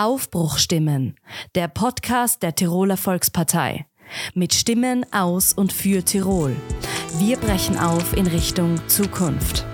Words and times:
Aufbruchstimmen, 0.00 1.14
der 1.54 1.68
Podcast 1.68 2.42
der 2.42 2.54
Tiroler 2.54 2.96
Volkspartei. 2.96 3.84
Mit 4.32 4.54
Stimmen 4.54 5.04
aus 5.12 5.52
und 5.52 5.74
für 5.74 6.02
Tirol. 6.02 6.56
Wir 7.18 7.36
brechen 7.36 7.78
auf 7.78 8.16
in 8.16 8.26
Richtung 8.26 8.80
Zukunft. 8.88 9.66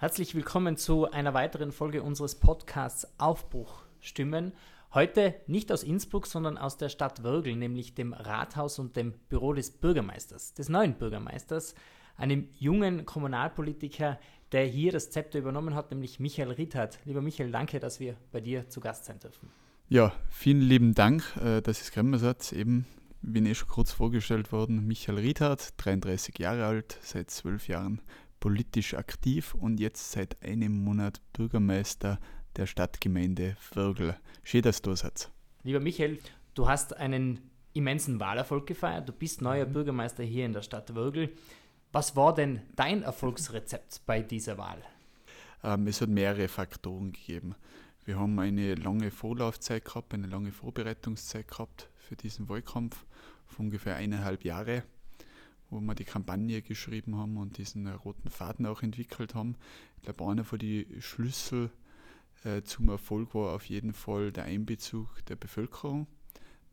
Herzlich 0.00 0.34
willkommen 0.34 0.76
zu 0.76 1.08
einer 1.12 1.32
weiteren 1.32 1.70
Folge 1.70 2.02
unseres 2.02 2.34
Podcasts 2.40 3.06
Aufbruchstimmen. 3.18 4.52
Heute 4.92 5.36
nicht 5.46 5.70
aus 5.70 5.84
Innsbruck, 5.84 6.26
sondern 6.26 6.58
aus 6.58 6.76
der 6.76 6.88
Stadt 6.88 7.22
Würgl, 7.22 7.54
nämlich 7.54 7.94
dem 7.94 8.14
Rathaus 8.14 8.80
und 8.80 8.96
dem 8.96 9.12
Büro 9.28 9.52
des 9.52 9.70
Bürgermeisters, 9.70 10.54
des 10.54 10.68
neuen 10.68 10.94
Bürgermeisters, 10.94 11.76
einem 12.16 12.48
jungen 12.54 13.06
Kommunalpolitiker, 13.06 14.18
der 14.52 14.66
hier 14.66 14.92
das 14.92 15.10
Zepter 15.10 15.38
übernommen 15.38 15.74
hat, 15.74 15.90
nämlich 15.90 16.20
Michael 16.20 16.52
Riethardt. 16.52 16.98
Lieber 17.04 17.20
Michael, 17.20 17.50
danke, 17.50 17.80
dass 17.80 18.00
wir 18.00 18.16
bei 18.32 18.40
dir 18.40 18.68
zu 18.68 18.80
Gast 18.80 19.04
sein 19.04 19.18
dürfen. 19.18 19.50
Ja, 19.88 20.12
vielen 20.30 20.60
lieben 20.60 20.94
Dank, 20.94 21.24
äh, 21.42 21.62
es 21.66 21.90
gekommen 21.90 22.18
seid. 22.18 22.52
Eben, 22.52 22.86
bin 23.22 23.46
eh 23.46 23.54
schon 23.54 23.68
kurz 23.68 23.92
vorgestellt 23.92 24.52
worden, 24.52 24.86
Michael 24.86 25.18
Riethardt, 25.18 25.74
33 25.78 26.38
Jahre 26.38 26.66
alt, 26.66 26.98
seit 27.02 27.30
zwölf 27.30 27.68
Jahren 27.68 28.00
politisch 28.40 28.94
aktiv 28.94 29.54
und 29.54 29.80
jetzt 29.80 30.12
seit 30.12 30.42
einem 30.42 30.84
Monat 30.84 31.20
Bürgermeister 31.32 32.18
der 32.56 32.66
Stadtgemeinde 32.66 33.56
Würgl. 33.72 34.16
Schön, 34.42 34.62
dass 34.62 34.82
du 34.82 34.90
da 34.90 34.96
seid. 34.96 35.30
Lieber 35.62 35.80
Michael, 35.80 36.18
du 36.54 36.68
hast 36.68 36.96
einen 36.96 37.40
immensen 37.72 38.20
Wahlerfolg 38.20 38.66
gefeiert. 38.66 39.08
Du 39.08 39.12
bist 39.12 39.42
neuer 39.42 39.66
mhm. 39.66 39.72
Bürgermeister 39.72 40.24
hier 40.24 40.46
in 40.46 40.52
der 40.52 40.62
Stadt 40.62 40.94
Würgl. 40.94 41.30
Was 41.90 42.16
war 42.16 42.34
denn 42.34 42.60
dein 42.76 43.02
Erfolgsrezept 43.02 44.02
bei 44.04 44.20
dieser 44.20 44.58
Wahl? 44.58 44.82
Ähm, 45.64 45.86
es 45.86 46.02
hat 46.02 46.10
mehrere 46.10 46.48
Faktoren 46.48 47.12
gegeben. 47.12 47.54
Wir 48.04 48.18
haben 48.18 48.38
eine 48.38 48.74
lange 48.74 49.10
Vorlaufzeit 49.10 49.86
gehabt, 49.86 50.12
eine 50.12 50.26
lange 50.26 50.52
Vorbereitungszeit 50.52 51.48
gehabt 51.48 51.88
für 51.96 52.14
diesen 52.14 52.48
Wahlkampf 52.50 53.06
von 53.46 53.66
ungefähr 53.66 53.96
eineinhalb 53.96 54.44
Jahre, 54.44 54.82
wo 55.70 55.80
wir 55.80 55.94
die 55.94 56.04
Kampagne 56.04 56.60
geschrieben 56.60 57.16
haben 57.16 57.38
und 57.38 57.56
diesen 57.56 57.86
roten 57.86 58.28
Faden 58.28 58.66
auch 58.66 58.82
entwickelt 58.82 59.34
haben. 59.34 59.56
Ich 59.96 60.02
glaube, 60.02 60.30
einer 60.30 60.44
von 60.44 60.58
den 60.58 61.00
Schlüssel 61.00 61.70
äh, 62.44 62.62
zum 62.62 62.90
Erfolg 62.90 63.34
war 63.34 63.54
auf 63.54 63.64
jeden 63.64 63.94
Fall 63.94 64.30
der 64.30 64.44
Einbezug 64.44 65.24
der 65.24 65.36
Bevölkerung, 65.36 66.06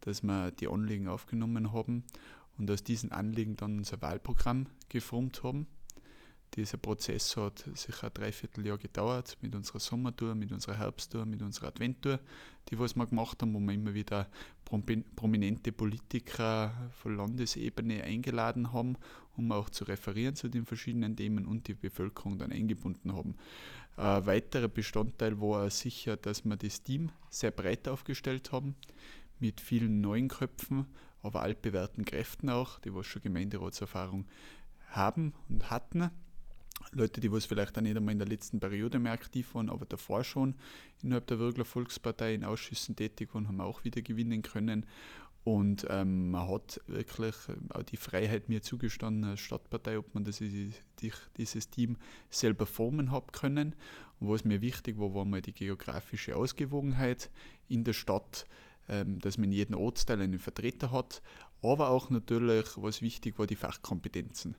dass 0.01 0.23
wir 0.23 0.51
die 0.51 0.67
Anliegen 0.67 1.07
aufgenommen 1.07 1.71
haben 1.71 2.03
und 2.57 2.69
aus 2.71 2.83
diesen 2.83 3.11
Anliegen 3.11 3.55
dann 3.55 3.77
unser 3.77 4.01
Wahlprogramm 4.01 4.67
geformt 4.89 5.43
haben. 5.43 5.67
Dieser 6.55 6.77
Prozess 6.77 7.35
hat 7.35 7.65
sicher 7.73 8.07
ein 8.07 8.13
Dreivierteljahr 8.13 8.77
gedauert 8.77 9.37
mit 9.41 9.53
unserer 9.55 9.79
Sommertour, 9.79 10.35
mit 10.35 10.53
unserer 10.53 10.77
Herbsttour, 10.77 11.25
mit 11.25 11.41
unserer 11.41 11.67
Adventtour, 11.67 12.19
die 12.69 12.79
was 12.79 12.95
wir 12.95 13.05
gemacht 13.05 13.41
haben, 13.41 13.53
wo 13.53 13.59
wir 13.59 13.73
immer 13.73 13.93
wieder 13.93 14.29
prominente 14.63 15.73
Politiker 15.73 16.91
von 17.01 17.17
Landesebene 17.17 18.03
eingeladen 18.03 18.71
haben, 18.71 18.95
um 19.35 19.51
auch 19.51 19.69
zu 19.69 19.83
referieren 19.83 20.35
zu 20.35 20.47
den 20.47 20.65
verschiedenen 20.65 21.17
Themen 21.17 21.45
und 21.45 21.67
die 21.67 21.73
Bevölkerung 21.73 22.37
dann 22.37 22.53
eingebunden 22.53 23.13
haben. 23.13 23.35
Ein 23.97 24.25
weiterer 24.25 24.69
Bestandteil 24.69 25.41
war 25.41 25.69
sicher, 25.69 26.15
dass 26.15 26.45
wir 26.45 26.55
das 26.55 26.83
Team 26.83 27.11
sehr 27.29 27.51
breit 27.51 27.89
aufgestellt 27.89 28.53
haben, 28.53 28.75
mit 29.39 29.59
vielen 29.59 29.99
neuen 29.99 30.29
Köpfen, 30.29 30.85
aber 31.25 31.41
altbewährten 31.41 32.05
Kräften 32.05 32.49
auch, 32.49 32.79
die 32.79 32.93
was 32.93 33.07
schon 33.07 33.21
Gemeinderatserfahrung 33.21 34.25
haben 34.89 35.33
und 35.49 35.69
hatten. 35.69 36.11
Leute, 36.91 37.19
die 37.19 37.31
was 37.31 37.45
vielleicht 37.45 37.77
auch 37.77 37.81
nicht 37.81 37.97
einmal 37.97 38.11
in 38.11 38.19
der 38.19 38.27
letzten 38.27 38.59
Periode 38.59 38.99
mehr 38.99 39.13
aktiv 39.13 39.55
waren, 39.55 39.69
aber 39.69 39.85
davor 39.85 40.23
schon 40.23 40.55
innerhalb 41.01 41.27
der 41.27 41.39
Würgler 41.39 41.65
Volkspartei 41.65 42.33
in 42.33 42.43
Ausschüssen 42.43 42.95
tätig 42.95 43.33
waren, 43.33 43.47
haben 43.47 43.59
auch 43.59 43.83
wieder 43.83 44.01
gewinnen 44.01 44.41
können. 44.41 44.85
Und 45.43 45.85
ähm, 45.89 46.31
man 46.31 46.47
hat 46.47 46.81
wirklich 46.87 47.35
auch 47.69 47.83
die 47.83 47.97
Freiheit 47.97 48.49
mir 48.49 48.63
zugestanden 48.63 49.29
als 49.29 49.41
Stadtpartei, 49.41 49.97
ob 49.99 50.13
man 50.15 50.23
das, 50.23 50.41
dieses 51.37 51.69
Team 51.69 51.97
selber 52.29 52.65
formen 52.65 53.11
hat 53.11 53.31
können. 53.31 53.75
Und 54.19 54.29
was 54.29 54.43
mir 54.43 54.61
wichtig 54.61 54.97
war, 54.97 55.13
war 55.13 55.25
mal 55.25 55.41
die 55.41 55.53
geografische 55.53 56.35
Ausgewogenheit 56.35 57.29
in 57.67 57.83
der 57.83 57.93
Stadt 57.93 58.47
dass 58.87 59.37
man 59.37 59.45
in 59.45 59.51
jedem 59.51 59.77
Ortsteil 59.77 60.21
einen 60.21 60.37
Vertreter 60.37 60.91
hat, 60.91 61.21
aber 61.61 61.89
auch 61.89 62.09
natürlich, 62.09 62.65
was 62.75 63.01
wichtig 63.01 63.39
war, 63.39 63.47
die 63.47 63.55
Fachkompetenzen. 63.55 64.55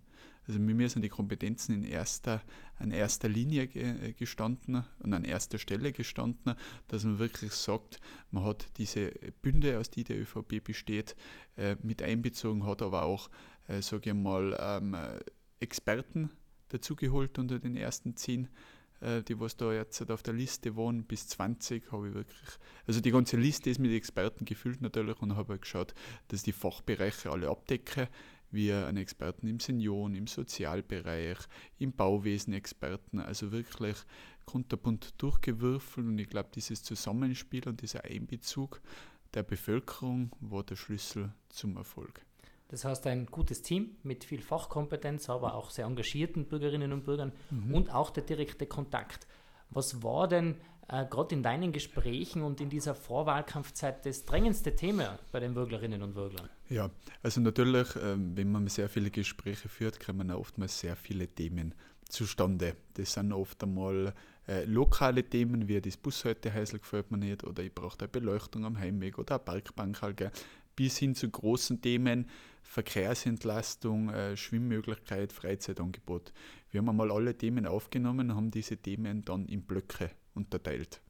Also 0.46 0.60
mir 0.60 0.88
sind 0.88 1.02
die 1.02 1.08
Kompetenzen 1.08 1.74
in 1.74 1.84
erster, 1.84 2.40
an 2.78 2.92
erster 2.92 3.28
Linie 3.28 3.64
äh, 3.64 4.12
gestanden 4.12 4.84
und 5.00 5.12
an 5.12 5.24
erster 5.24 5.58
Stelle 5.58 5.92
gestanden, 5.92 6.54
dass 6.88 7.04
man 7.04 7.18
wirklich 7.18 7.52
sagt, 7.52 8.00
man 8.30 8.44
hat 8.44 8.66
diese 8.78 9.10
Bünde, 9.42 9.78
aus 9.78 9.90
die 9.90 10.04
der 10.04 10.20
ÖVP 10.20 10.62
besteht, 10.62 11.16
äh, 11.56 11.76
mit 11.82 12.02
einbezogen, 12.02 12.64
hat 12.64 12.82
aber 12.82 13.02
auch, 13.02 13.28
äh, 13.66 13.82
sage 13.82 14.10
ich 14.10 14.16
mal, 14.16 14.56
ähm, 14.60 14.96
Experten 15.58 16.30
dazugeholt 16.68 17.38
unter 17.38 17.58
den 17.58 17.76
ersten 17.76 18.16
zehn 18.16 18.48
äh, 19.00 19.22
die 19.22 19.38
was 19.38 19.56
da 19.56 19.72
jetzt 19.72 20.10
auf 20.10 20.22
der 20.22 20.34
Liste 20.34 20.76
waren, 20.76 21.04
bis 21.04 21.28
20 21.28 21.92
habe 21.92 22.08
ich 22.08 22.14
wirklich, 22.14 22.48
also 22.86 23.00
die 23.00 23.10
ganze 23.10 23.36
Liste 23.36 23.70
ist 23.70 23.78
mit 23.78 23.92
Experten 23.92 24.44
gefüllt 24.44 24.80
natürlich 24.80 25.20
und 25.20 25.36
habe 25.36 25.54
halt 25.54 25.62
geschaut, 25.62 25.94
dass 26.28 26.42
die 26.42 26.52
Fachbereiche 26.52 27.30
alle 27.30 27.48
abdecke, 27.48 28.08
wie 28.50 28.72
einen 28.72 28.98
Experten 28.98 29.48
im 29.48 29.60
Senioren, 29.60 30.14
im 30.14 30.26
Sozialbereich, 30.26 31.38
im 31.78 31.92
Bauwesen 31.92 32.54
Experten, 32.54 33.18
also 33.18 33.52
wirklich 33.52 33.96
kunterbunt 34.44 35.14
durchgewürfelt 35.18 36.06
und 36.06 36.18
ich 36.18 36.28
glaube, 36.28 36.50
dieses 36.54 36.82
Zusammenspiel 36.82 37.68
und 37.68 37.82
dieser 37.82 38.04
Einbezug 38.04 38.80
der 39.34 39.42
Bevölkerung 39.42 40.30
war 40.40 40.62
der 40.62 40.76
Schlüssel 40.76 41.32
zum 41.48 41.76
Erfolg. 41.76 42.24
Das 42.68 42.84
heißt, 42.84 43.06
ein 43.06 43.26
gutes 43.26 43.62
Team 43.62 43.96
mit 44.02 44.24
viel 44.24 44.42
Fachkompetenz, 44.42 45.30
aber 45.30 45.54
auch 45.54 45.70
sehr 45.70 45.86
engagierten 45.86 46.46
Bürgerinnen 46.46 46.92
und 46.92 47.04
Bürgern 47.04 47.32
mhm. 47.50 47.74
und 47.74 47.94
auch 47.94 48.10
der 48.10 48.24
direkte 48.24 48.66
Kontakt. 48.66 49.26
Was 49.70 50.02
war 50.02 50.26
denn 50.26 50.56
äh, 50.88 51.04
gerade 51.06 51.34
in 51.34 51.42
deinen 51.42 51.72
Gesprächen 51.72 52.42
und 52.42 52.60
in 52.60 52.70
dieser 52.70 52.94
Vorwahlkampfzeit 52.94 54.04
das 54.06 54.24
drängendste 54.24 54.74
Thema 54.74 55.18
bei 55.32 55.40
den 55.40 55.54
Bürgerinnen 55.54 56.02
und 56.02 56.14
Bürgern? 56.14 56.48
Ja, 56.68 56.90
also 57.22 57.40
natürlich, 57.40 57.94
äh, 57.96 58.16
wenn 58.16 58.50
man 58.50 58.66
sehr 58.68 58.88
viele 58.88 59.10
Gespräche 59.10 59.68
führt, 59.68 60.04
kommen 60.04 60.30
oftmals 60.30 60.80
sehr 60.80 60.96
viele 60.96 61.28
Themen 61.28 61.74
zustande. 62.08 62.76
Das 62.94 63.14
sind 63.14 63.32
oft 63.32 63.62
einmal 63.62 64.12
äh, 64.48 64.64
lokale 64.64 65.24
Themen, 65.24 65.66
wie 65.66 65.80
das 65.80 65.96
Bushaltehäusl 65.96 66.78
gefällt 66.78 67.10
mir 67.10 67.18
nicht 67.18 67.42
oder 67.44 67.62
ich 67.62 67.74
brauche 67.74 67.98
eine 67.98 68.08
Beleuchtung 68.08 68.64
am 68.64 68.78
Heimweg 68.78 69.18
oder 69.18 69.36
eine 69.36 69.44
Parkbank, 69.44 70.02
halt, 70.02 70.30
bis 70.76 70.98
hin 70.98 71.14
zu 71.14 71.28
großen 71.28 71.80
Themen, 71.80 72.26
Verkehrsentlastung, 72.62 74.10
äh, 74.10 74.36
Schwimmmöglichkeit, 74.36 75.32
Freizeitangebot. 75.32 76.32
Wir 76.70 76.78
haben 76.78 76.88
einmal 76.88 77.10
alle 77.10 77.36
Themen 77.36 77.66
aufgenommen 77.66 78.34
haben 78.34 78.50
diese 78.50 78.76
Themen 78.76 79.24
dann 79.24 79.46
in 79.46 79.62
Blöcke 79.62 80.10
unterteilt. 80.34 81.00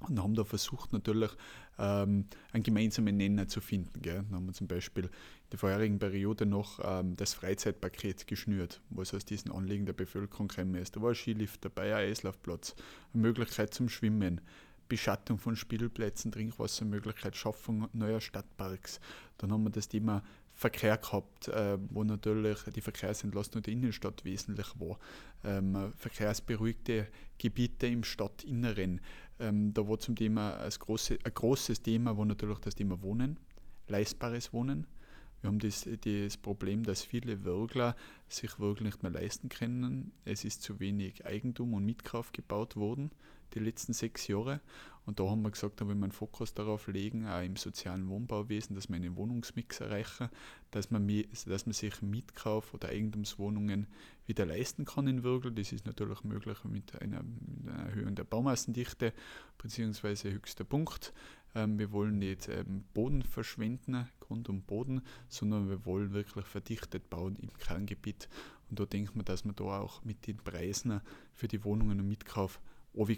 Und 0.00 0.22
haben 0.22 0.34
da 0.34 0.44
versucht 0.44 0.92
natürlich 0.92 1.30
ähm, 1.78 2.26
einen 2.52 2.62
gemeinsamen 2.62 3.16
Nenner 3.16 3.48
zu 3.48 3.60
finden. 3.60 4.00
Gell. 4.00 4.22
Dann 4.22 4.32
haben 4.32 4.46
wir 4.46 4.52
zum 4.52 4.68
Beispiel 4.68 5.04
in 5.04 5.10
der 5.50 5.58
vorherigen 5.58 5.98
Periode 5.98 6.46
noch 6.46 6.78
ähm, 6.82 7.16
das 7.16 7.34
Freizeitpaket 7.34 8.26
geschnürt, 8.26 8.80
was 8.90 9.12
aus 9.12 9.24
diesen 9.24 9.50
Anliegen 9.50 9.86
der 9.86 9.94
Bevölkerung 9.94 10.50
ist. 10.74 10.94
Da 10.94 11.02
war 11.02 11.10
ein 11.10 11.14
Skilift 11.16 11.64
dabei, 11.64 11.96
ein 11.96 12.10
Eislaufplatz, 12.10 12.76
eine 13.12 13.22
Möglichkeit 13.22 13.74
zum 13.74 13.88
Schwimmen, 13.88 14.40
Beschattung 14.88 15.38
von 15.38 15.56
Spielplätzen, 15.56 16.32
Trinkwassermöglichkeit, 16.32 17.36
Schaffung 17.36 17.88
neuer 17.92 18.20
Stadtparks. 18.20 19.00
Dann 19.38 19.52
haben 19.52 19.64
wir 19.64 19.70
das 19.70 19.88
Thema 19.88 20.22
Verkehr 20.54 20.96
gehabt, 20.96 21.48
äh, 21.48 21.78
wo 21.90 22.02
natürlich 22.02 22.58
die 22.74 22.80
Verkehrsentlastung 22.80 23.62
der 23.62 23.72
Innenstadt 23.72 24.24
wesentlich 24.24 24.68
war. 24.80 24.98
Ähm, 25.44 25.92
verkehrsberuhigte 25.96 27.06
Gebiete 27.38 27.86
im 27.86 28.02
Stadtinneren. 28.02 29.00
Ähm, 29.38 29.72
da 29.72 29.86
war 29.86 30.00
zum 30.00 30.16
Thema 30.16 30.54
als 30.54 30.80
große, 30.80 31.18
ein 31.22 31.32
großes 31.32 31.82
Thema 31.82 32.16
war 32.18 32.24
natürlich 32.24 32.58
das 32.58 32.74
Thema 32.74 33.00
Wohnen, 33.02 33.38
leistbares 33.86 34.52
Wohnen. 34.52 34.86
Wir 35.40 35.48
haben 35.48 35.58
das, 35.58 35.88
das 36.04 36.36
Problem, 36.36 36.82
dass 36.82 37.02
viele 37.02 37.44
Würgler 37.44 37.96
sich 38.28 38.58
wirklich 38.58 38.86
nicht 38.86 39.02
mehr 39.02 39.12
leisten 39.12 39.48
können. 39.48 40.12
Es 40.24 40.44
ist 40.44 40.62
zu 40.62 40.80
wenig 40.80 41.26
Eigentum 41.26 41.74
und 41.74 41.84
Mitkauf 41.84 42.32
gebaut 42.32 42.76
worden 42.76 43.10
die 43.54 43.60
letzten 43.60 43.92
sechs 43.92 44.26
Jahre. 44.28 44.60
Und 45.06 45.20
da 45.20 45.24
haben 45.24 45.40
wir 45.40 45.50
gesagt, 45.50 45.80
da 45.80 45.86
wir 45.86 45.92
einen 45.92 46.12
Fokus 46.12 46.52
darauf 46.52 46.86
legen, 46.86 47.26
auch 47.26 47.40
im 47.40 47.56
sozialen 47.56 48.08
Wohnbauwesen, 48.10 48.76
dass 48.76 48.90
wir 48.90 48.96
einen 48.96 49.16
Wohnungsmix 49.16 49.80
erreichen, 49.80 50.28
dass 50.70 50.90
man, 50.90 51.08
dass 51.46 51.64
man 51.64 51.72
sich 51.72 52.02
Mietkauf- 52.02 52.74
oder 52.74 52.88
Eigentumswohnungen 52.90 53.86
wieder 54.26 54.44
leisten 54.44 54.84
kann 54.84 55.06
in 55.06 55.22
Würgel. 55.22 55.52
Das 55.52 55.72
ist 55.72 55.86
natürlich 55.86 56.24
möglich 56.24 56.62
mit 56.64 57.00
einer, 57.00 57.22
mit 57.22 57.68
einer 57.68 57.84
Erhöhung 57.86 58.14
der 58.16 58.24
Baumassendichte 58.24 59.14
bzw. 59.56 60.30
höchster 60.30 60.64
Punkt. 60.64 61.14
Ähm, 61.54 61.78
wir 61.78 61.92
wollen 61.92 62.18
nicht 62.18 62.48
ähm, 62.48 62.84
Boden 62.94 63.22
verschwenden, 63.22 64.08
Grund 64.20 64.48
und 64.48 64.66
Boden, 64.66 65.02
sondern 65.28 65.68
wir 65.68 65.84
wollen 65.86 66.12
wirklich 66.12 66.46
verdichtet 66.46 67.10
bauen 67.10 67.36
im 67.36 67.52
Kerngebiet. 67.54 68.28
Und 68.70 68.80
da 68.80 68.86
denkt 68.86 69.16
man, 69.16 69.24
dass 69.24 69.44
man 69.44 69.54
da 69.54 69.64
auch 69.64 70.04
mit 70.04 70.26
den 70.26 70.36
Preisen 70.36 71.00
für 71.32 71.48
die 71.48 71.64
Wohnungen 71.64 72.00
und 72.00 72.08
Mitkauf 72.08 72.60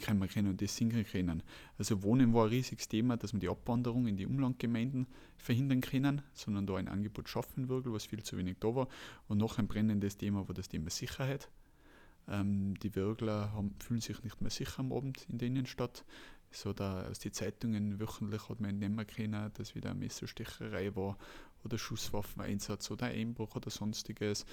kommen 0.05 0.29
können 0.29 0.49
und 0.49 0.61
das 0.61 0.77
sinken 0.77 1.05
können. 1.05 1.43
Also 1.79 2.03
Wohnen 2.03 2.35
war 2.35 2.45
ein 2.45 2.51
riesiges 2.51 2.89
Thema, 2.89 3.17
dass 3.17 3.33
wir 3.33 3.41
die 3.41 3.49
Abwanderung 3.49 4.07
in 4.07 4.17
die 4.17 4.27
Umlandgemeinden 4.27 5.07
verhindern 5.39 5.81
können, 5.81 6.23
sondern 6.35 6.67
da 6.67 6.77
ein 6.77 6.89
Angebot 6.89 7.29
schaffen 7.29 7.69
würde, 7.69 7.93
was 7.93 8.05
viel 8.07 8.23
zu 8.23 8.37
wenig 8.37 8.59
da 8.61 8.75
war. 8.75 8.89
Und 9.29 9.39
noch 9.39 9.59
ein 9.59 9.69
brennendes 9.69 10.19
Thema 10.19 10.47
war 10.47 10.55
das 10.55 10.69
Thema 10.69 10.91
Sicherheit. 10.91 11.49
Ähm, 12.29 12.75
die 12.83 12.95
Würgler 12.95 13.53
haben, 13.53 13.75
fühlen 13.79 14.01
sich 14.01 14.23
nicht 14.23 14.41
mehr 14.41 14.51
sicher 14.51 14.81
am 14.81 14.93
Abend 14.93 15.27
in 15.31 15.39
der 15.39 15.49
Innenstadt. 15.49 16.05
So 16.53 16.73
da 16.73 17.07
aus 17.07 17.21
den 17.21 17.33
Zeitungen 17.33 18.01
wöchentlich 18.01 18.49
hat 18.49 18.61
man 18.61 18.71
entnehmen 18.71 19.07
können, 19.07 19.51
dass 19.55 19.75
wieder 19.75 19.91
eine 19.91 20.01
Messerstecherei 20.01 20.95
war 20.97 21.17
oder 21.65 21.79
Schusswaffeneinsatz 21.79 22.91
oder 22.91 23.07
Einbruch 23.07 23.55
oder 23.55 23.71
sonstiges 23.71 24.45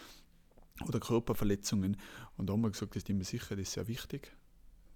oder 0.87 0.99
Körperverletzungen. 0.99 1.97
Und 2.37 2.47
da 2.47 2.53
haben 2.53 2.61
wir 2.61 2.69
gesagt, 2.69 2.95
das 2.95 3.03
Thema 3.03 3.23
Sicherheit 3.23 3.59
ist 3.59 3.73
sehr 3.73 3.87
wichtig. 3.87 4.31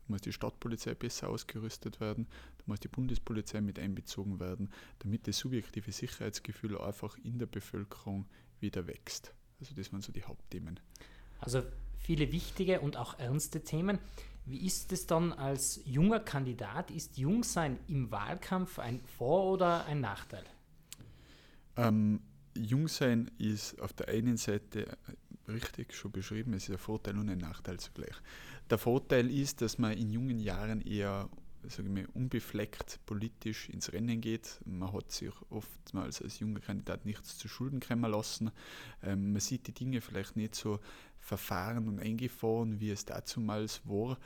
Da 0.06 0.14
muss 0.14 0.22
die 0.22 0.34
Stadtpolizei 0.34 0.94
besser 0.94 1.30
ausgerüstet 1.30 2.00
werden, 2.00 2.28
da 2.58 2.64
muss 2.68 2.80
die 2.80 2.88
Bundespolizei 2.88 3.62
mit 3.62 3.80
einbezogen 3.80 4.40
werden, 4.40 4.70
damit 5.00 5.28
das 5.28 5.38
subjektive 5.38 5.92
Sicherheitsgefühl 5.92 6.78
einfach 6.78 7.18
in 7.18 7.40
der 7.40 7.46
Bevölkerung 7.48 8.28
wieder 8.60 8.88
wächst. 8.88 9.34
Also 9.60 9.74
das 9.74 9.92
waren 9.92 10.02
so 10.02 10.12
die 10.12 10.24
Hauptthemen. 10.24 10.80
Also 11.40 11.64
viele 11.98 12.32
wichtige 12.32 12.82
und 12.82 12.98
auch 12.98 13.18
ernste 13.20 13.64
Themen. 13.64 14.00
Wie 14.46 14.66
ist 14.66 14.92
es 14.92 15.06
dann 15.06 15.34
als 15.34 15.82
junger 15.86 16.20
Kandidat? 16.20 16.92
Ist 16.92 17.18
Jungsein 17.18 17.80
im 17.88 18.12
Wahlkampf 18.12 18.80
ein 18.80 19.02
Vor- 19.18 19.52
oder 19.52 19.86
ein 19.86 20.02
Nachteil? 20.02 20.44
Ähm, 21.78 22.22
Jungsein 22.56 23.32
ist 23.38 23.80
auf 23.80 23.94
der 23.94 24.10
einen 24.10 24.38
Seite 24.38 24.98
richtig 25.48 25.94
schon 25.94 26.12
beschrieben, 26.12 26.54
es 26.54 26.64
ist 26.64 26.72
ein 26.72 26.78
Vorteil 26.78 27.18
und 27.18 27.30
ein 27.30 27.38
Nachteil 27.38 27.80
zugleich. 27.80 28.16
Der 28.70 28.78
Vorteil 28.78 29.30
ist, 29.30 29.62
dass 29.62 29.78
man 29.78 29.94
in 29.94 30.12
jungen 30.12 30.40
Jahren 30.40 30.82
eher 30.82 31.30
sage 31.70 31.88
ich 31.88 31.94
mal, 31.94 32.08
unbefleckt 32.14 33.00
politisch 33.06 33.70
ins 33.70 33.94
Rennen 33.94 34.22
geht. 34.22 34.60
Man 34.66 34.92
hat 34.94 35.12
sich 35.12 35.32
oftmals 35.50 36.22
als 36.22 36.40
junger 36.40 36.60
Kandidat 36.60 37.06
nichts 37.06 37.38
zu 37.38 37.48
Schulden 37.48 37.80
kommen 37.80 38.10
lassen. 38.10 38.52
Ähm, 39.04 39.32
man 39.32 39.42
sieht 39.42 39.68
die 39.68 39.74
Dinge 39.74 40.02
vielleicht 40.02 40.36
nicht 40.36 40.56
so 40.56 40.80
verfahren 41.22 41.88
und 41.88 42.00
eingefahren, 42.00 42.80
wie 42.80 42.90
es 42.90 43.06
dazumals 43.06 43.82
war. 43.86 44.18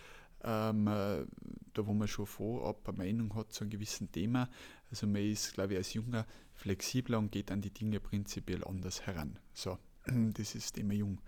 Ähm, 0.44 0.88
äh, 0.88 1.25
da 1.74 1.88
wo 1.88 1.94
man 1.94 2.07
schon 2.07 2.25
vorab 2.25 2.88
eine 2.88 2.97
Meinung 2.97 3.36
hat 3.36 3.51
zu 3.51 3.63
einem 3.63 3.71
gewissen 3.71 4.12
Thema. 4.12 4.50
Also 4.89 5.07
man 5.07 5.21
ist, 5.21 5.53
glaube 5.53 5.74
ich, 5.74 5.77
als 5.77 5.94
Junger 5.94 6.25
flexibler 6.53 7.19
und 7.19 7.31
geht 7.31 7.51
an 7.51 7.62
die 7.62 7.71
Dinge 7.71 8.00
prinzipiell 8.00 8.63
anders 8.63 9.06
heran. 9.06 9.39
So, 9.53 9.77
das 10.06 10.56
ist 10.56 10.65
das 10.65 10.74
Thema 10.74 10.94
Jung. 10.94 11.19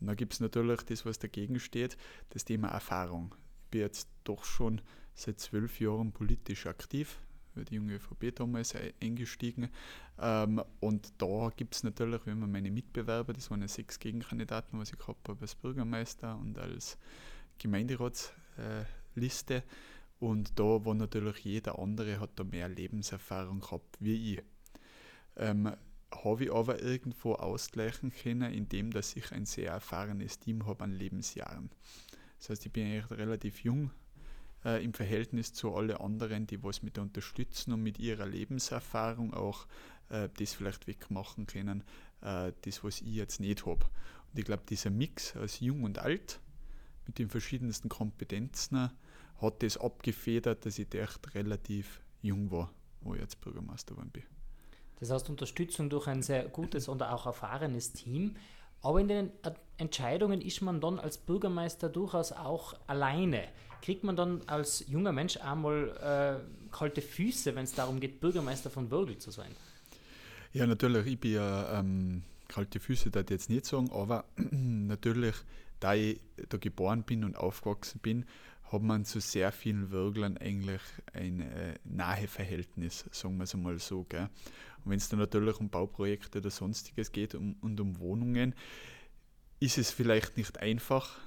Und 0.00 0.06
dann 0.06 0.16
gibt 0.16 0.32
es 0.32 0.40
natürlich 0.40 0.82
das, 0.82 1.06
was 1.06 1.18
dagegen 1.18 1.60
steht, 1.60 1.96
das 2.30 2.44
Thema 2.44 2.68
Erfahrung. 2.68 3.34
Ich 3.64 3.70
bin 3.70 3.80
jetzt 3.82 4.08
doch 4.24 4.44
schon 4.44 4.80
seit 5.14 5.38
zwölf 5.38 5.78
Jahren 5.80 6.12
politisch 6.12 6.66
aktiv, 6.66 7.20
bei 7.54 7.64
die 7.64 7.76
junge 7.76 7.94
ÖVP 7.94 8.34
damals 8.34 8.74
eingestiegen. 9.00 9.68
Ähm, 10.18 10.62
und 10.80 11.12
da 11.18 11.50
gibt 11.54 11.74
es 11.74 11.82
natürlich, 11.82 12.26
wenn 12.26 12.38
man 12.38 12.50
meine 12.52 12.70
Mitbewerber, 12.70 13.32
das 13.32 13.50
waren 13.50 13.60
ja 13.62 13.68
sechs 13.68 13.98
Gegenkandidaten, 13.98 14.78
was 14.78 14.92
ich 14.92 14.98
gehabt 14.98 15.28
habe 15.28 15.40
als 15.40 15.54
Bürgermeister 15.54 16.36
und 16.36 16.58
als 16.58 16.98
Gemeinderatsliste. 17.58 19.54
Äh, 19.54 19.62
und 20.20 20.58
da 20.58 20.84
war 20.84 20.94
natürlich 20.94 21.38
jeder 21.38 21.78
andere, 21.78 22.20
hat 22.20 22.30
da 22.36 22.44
mehr 22.44 22.68
Lebenserfahrung 22.68 23.60
gehabt 23.60 23.96
wie 23.98 24.34
ich. 24.34 24.42
Ähm, 25.36 25.72
habe 26.12 26.44
ich 26.44 26.52
aber 26.52 26.80
irgendwo 26.82 27.34
ausgleichen 27.34 28.12
können, 28.12 28.52
indem 28.52 28.90
dass 28.90 29.16
ich 29.16 29.32
ein 29.32 29.46
sehr 29.46 29.72
erfahrenes 29.72 30.38
Team 30.38 30.66
habe 30.66 30.84
an 30.84 30.92
Lebensjahren. 30.92 31.70
Das 32.38 32.50
heißt, 32.50 32.66
ich 32.66 32.72
bin 32.72 32.86
eigentlich 32.86 33.10
relativ 33.10 33.64
jung 33.64 33.90
äh, 34.64 34.84
im 34.84 34.94
Verhältnis 34.94 35.52
zu 35.52 35.74
allen 35.74 35.96
anderen, 35.96 36.46
die 36.46 36.62
was 36.62 36.82
mit 36.82 36.98
unterstützen 36.98 37.72
und 37.72 37.82
mit 37.82 37.98
ihrer 37.98 38.26
Lebenserfahrung 38.26 39.34
auch 39.34 39.66
äh, 40.10 40.28
das 40.38 40.54
vielleicht 40.54 40.86
wegmachen 40.86 41.46
können, 41.46 41.84
äh, 42.22 42.52
das 42.62 42.84
was 42.84 43.00
ich 43.00 43.14
jetzt 43.14 43.40
nicht 43.40 43.66
habe. 43.66 43.86
Und 44.32 44.38
ich 44.38 44.44
glaube, 44.44 44.62
dieser 44.68 44.90
Mix 44.90 45.36
aus 45.36 45.60
jung 45.60 45.82
und 45.84 45.98
alt 45.98 46.40
mit 47.06 47.18
den 47.18 47.28
verschiedensten 47.28 47.88
Kompetenzen 47.88 48.90
hat 49.40 49.62
das 49.62 49.76
abgefedert, 49.76 50.64
dass 50.64 50.78
ich 50.78 50.94
echt 50.94 51.34
relativ 51.34 52.00
jung 52.22 52.50
war, 52.50 52.72
wo 53.00 53.14
ich 53.14 53.20
jetzt 53.20 53.40
Bürgermeister 53.40 53.94
geworden 53.94 54.10
bin. 54.12 54.22
Das 55.00 55.10
heißt 55.10 55.28
Unterstützung 55.30 55.90
durch 55.90 56.06
ein 56.06 56.22
sehr 56.22 56.44
gutes 56.44 56.86
und 56.86 57.02
auch 57.02 57.26
erfahrenes 57.26 57.92
Team. 57.92 58.36
Aber 58.82 59.00
in 59.00 59.08
den 59.08 59.30
Entscheidungen 59.76 60.40
ist 60.40 60.60
man 60.60 60.80
dann 60.80 60.98
als 60.98 61.18
Bürgermeister 61.18 61.88
durchaus 61.88 62.32
auch 62.32 62.74
alleine. 62.86 63.44
Kriegt 63.80 64.04
man 64.04 64.16
dann 64.16 64.42
als 64.46 64.84
junger 64.88 65.12
Mensch 65.12 65.36
einmal 65.38 66.40
äh, 66.40 66.72
kalte 66.72 67.02
Füße, 67.02 67.54
wenn 67.54 67.64
es 67.64 67.74
darum 67.74 68.00
geht, 68.00 68.20
Bürgermeister 68.20 68.70
von 68.70 68.90
Würgel 68.90 69.18
zu 69.18 69.30
sein? 69.30 69.50
Ja, 70.52 70.66
natürlich. 70.66 71.06
Ich 71.06 71.18
bin 71.18 71.32
ja 71.32 71.80
ähm, 71.80 72.22
kalte 72.48 72.78
Füße, 72.78 73.10
da 73.10 73.20
ich 73.20 73.30
jetzt 73.30 73.50
nicht 73.50 73.66
sagen, 73.66 73.90
aber 73.92 74.24
natürlich, 74.36 75.34
da 75.80 75.94
ich 75.94 76.20
da 76.48 76.58
geboren 76.58 77.02
bin 77.02 77.24
und 77.24 77.36
aufgewachsen 77.36 78.00
bin, 78.00 78.26
hat 78.72 78.82
man 78.82 79.04
zu 79.04 79.20
sehr 79.20 79.52
vielen 79.52 79.90
Würglern 79.90 80.36
eigentlich 80.38 80.80
ein 81.12 81.40
äh, 81.40 81.74
nahe 81.84 82.26
Verhältnis, 82.26 83.04
sagen 83.10 83.36
wir 83.36 83.44
es 83.44 83.54
einmal 83.54 83.78
so. 83.78 84.04
Gell? 84.04 84.28
Und 84.84 84.90
wenn 84.90 84.98
es 84.98 85.08
dann 85.08 85.18
natürlich 85.18 85.60
um 85.60 85.68
Bauprojekte 85.68 86.38
oder 86.38 86.50
sonstiges 86.50 87.12
geht 87.12 87.34
um, 87.34 87.56
und 87.60 87.78
um 87.80 87.98
Wohnungen, 87.98 88.54
ist 89.60 89.78
es 89.78 89.90
vielleicht 89.90 90.36
nicht 90.36 90.58
einfach, 90.58 91.20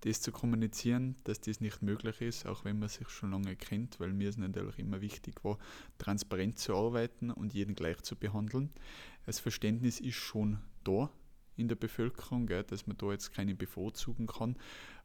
das 0.00 0.20
zu 0.20 0.30
kommunizieren, 0.30 1.16
dass 1.24 1.40
das 1.40 1.60
nicht 1.60 1.82
möglich 1.82 2.20
ist, 2.20 2.46
auch 2.46 2.64
wenn 2.64 2.78
man 2.78 2.88
sich 2.88 3.08
schon 3.08 3.32
lange 3.32 3.56
kennt, 3.56 3.98
weil 3.98 4.12
mir 4.12 4.28
es 4.28 4.36
natürlich 4.36 4.78
immer 4.78 5.00
wichtig 5.00 5.44
war, 5.44 5.58
transparent 5.98 6.58
zu 6.58 6.76
arbeiten 6.76 7.30
und 7.30 7.52
jeden 7.52 7.74
gleich 7.74 8.00
zu 8.02 8.14
behandeln. 8.14 8.70
Das 9.26 9.40
Verständnis 9.40 10.00
ist 10.00 10.14
schon 10.16 10.58
da 10.84 11.10
in 11.56 11.68
der 11.68 11.76
Bevölkerung, 11.76 12.46
gell, 12.46 12.64
dass 12.64 12.86
man 12.86 12.96
da 12.96 13.12
jetzt 13.12 13.32
keine 13.32 13.54
bevorzugen 13.54 14.26
kann. 14.26 14.56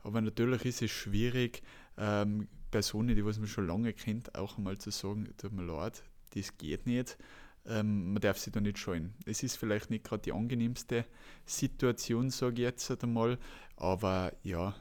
Aber 0.04 0.22
natürlich 0.22 0.66
ist 0.66 0.82
es 0.82 0.92
schwierig, 0.92 1.64
ähm, 1.98 2.48
Personen, 2.72 3.16
die 3.16 3.26
was 3.26 3.40
man 3.40 3.48
schon 3.48 3.68
lange 3.68 3.94
kennt, 3.94 4.36
auch 4.36 4.58
einmal 4.58 4.78
zu 4.78 4.92
sagen, 4.92 5.30
tut 5.38 5.52
mir 5.54 5.64
leid, 5.64 6.04
das 6.34 6.58
geht 6.58 6.86
nicht 6.86 7.18
ähm, 7.66 8.14
man 8.14 8.22
darf 8.22 8.38
sich 8.38 8.54
da 8.54 8.60
nicht 8.60 8.78
scheuen. 8.78 9.14
Es 9.26 9.44
ist 9.44 9.58
vielleicht 9.58 9.90
nicht 9.90 10.04
gerade 10.04 10.24
die 10.24 10.34
angenehmste 10.34 11.06
Situation, 11.46 12.30
sage 12.30 12.56
ich 12.56 12.60
jetzt 12.60 13.04
einmal, 13.04 13.38
aber 13.76 14.34
ja, 14.44 14.76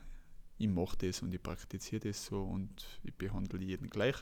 ich 0.58 0.68
mache 0.68 0.96
das 0.98 1.22
und 1.22 1.34
ich 1.34 1.42
praktiziere 1.42 2.08
das 2.08 2.24
so 2.24 2.42
und 2.42 3.00
ich 3.02 3.14
behandle 3.14 3.60
jeden 3.60 3.90
gleich. 3.90 4.16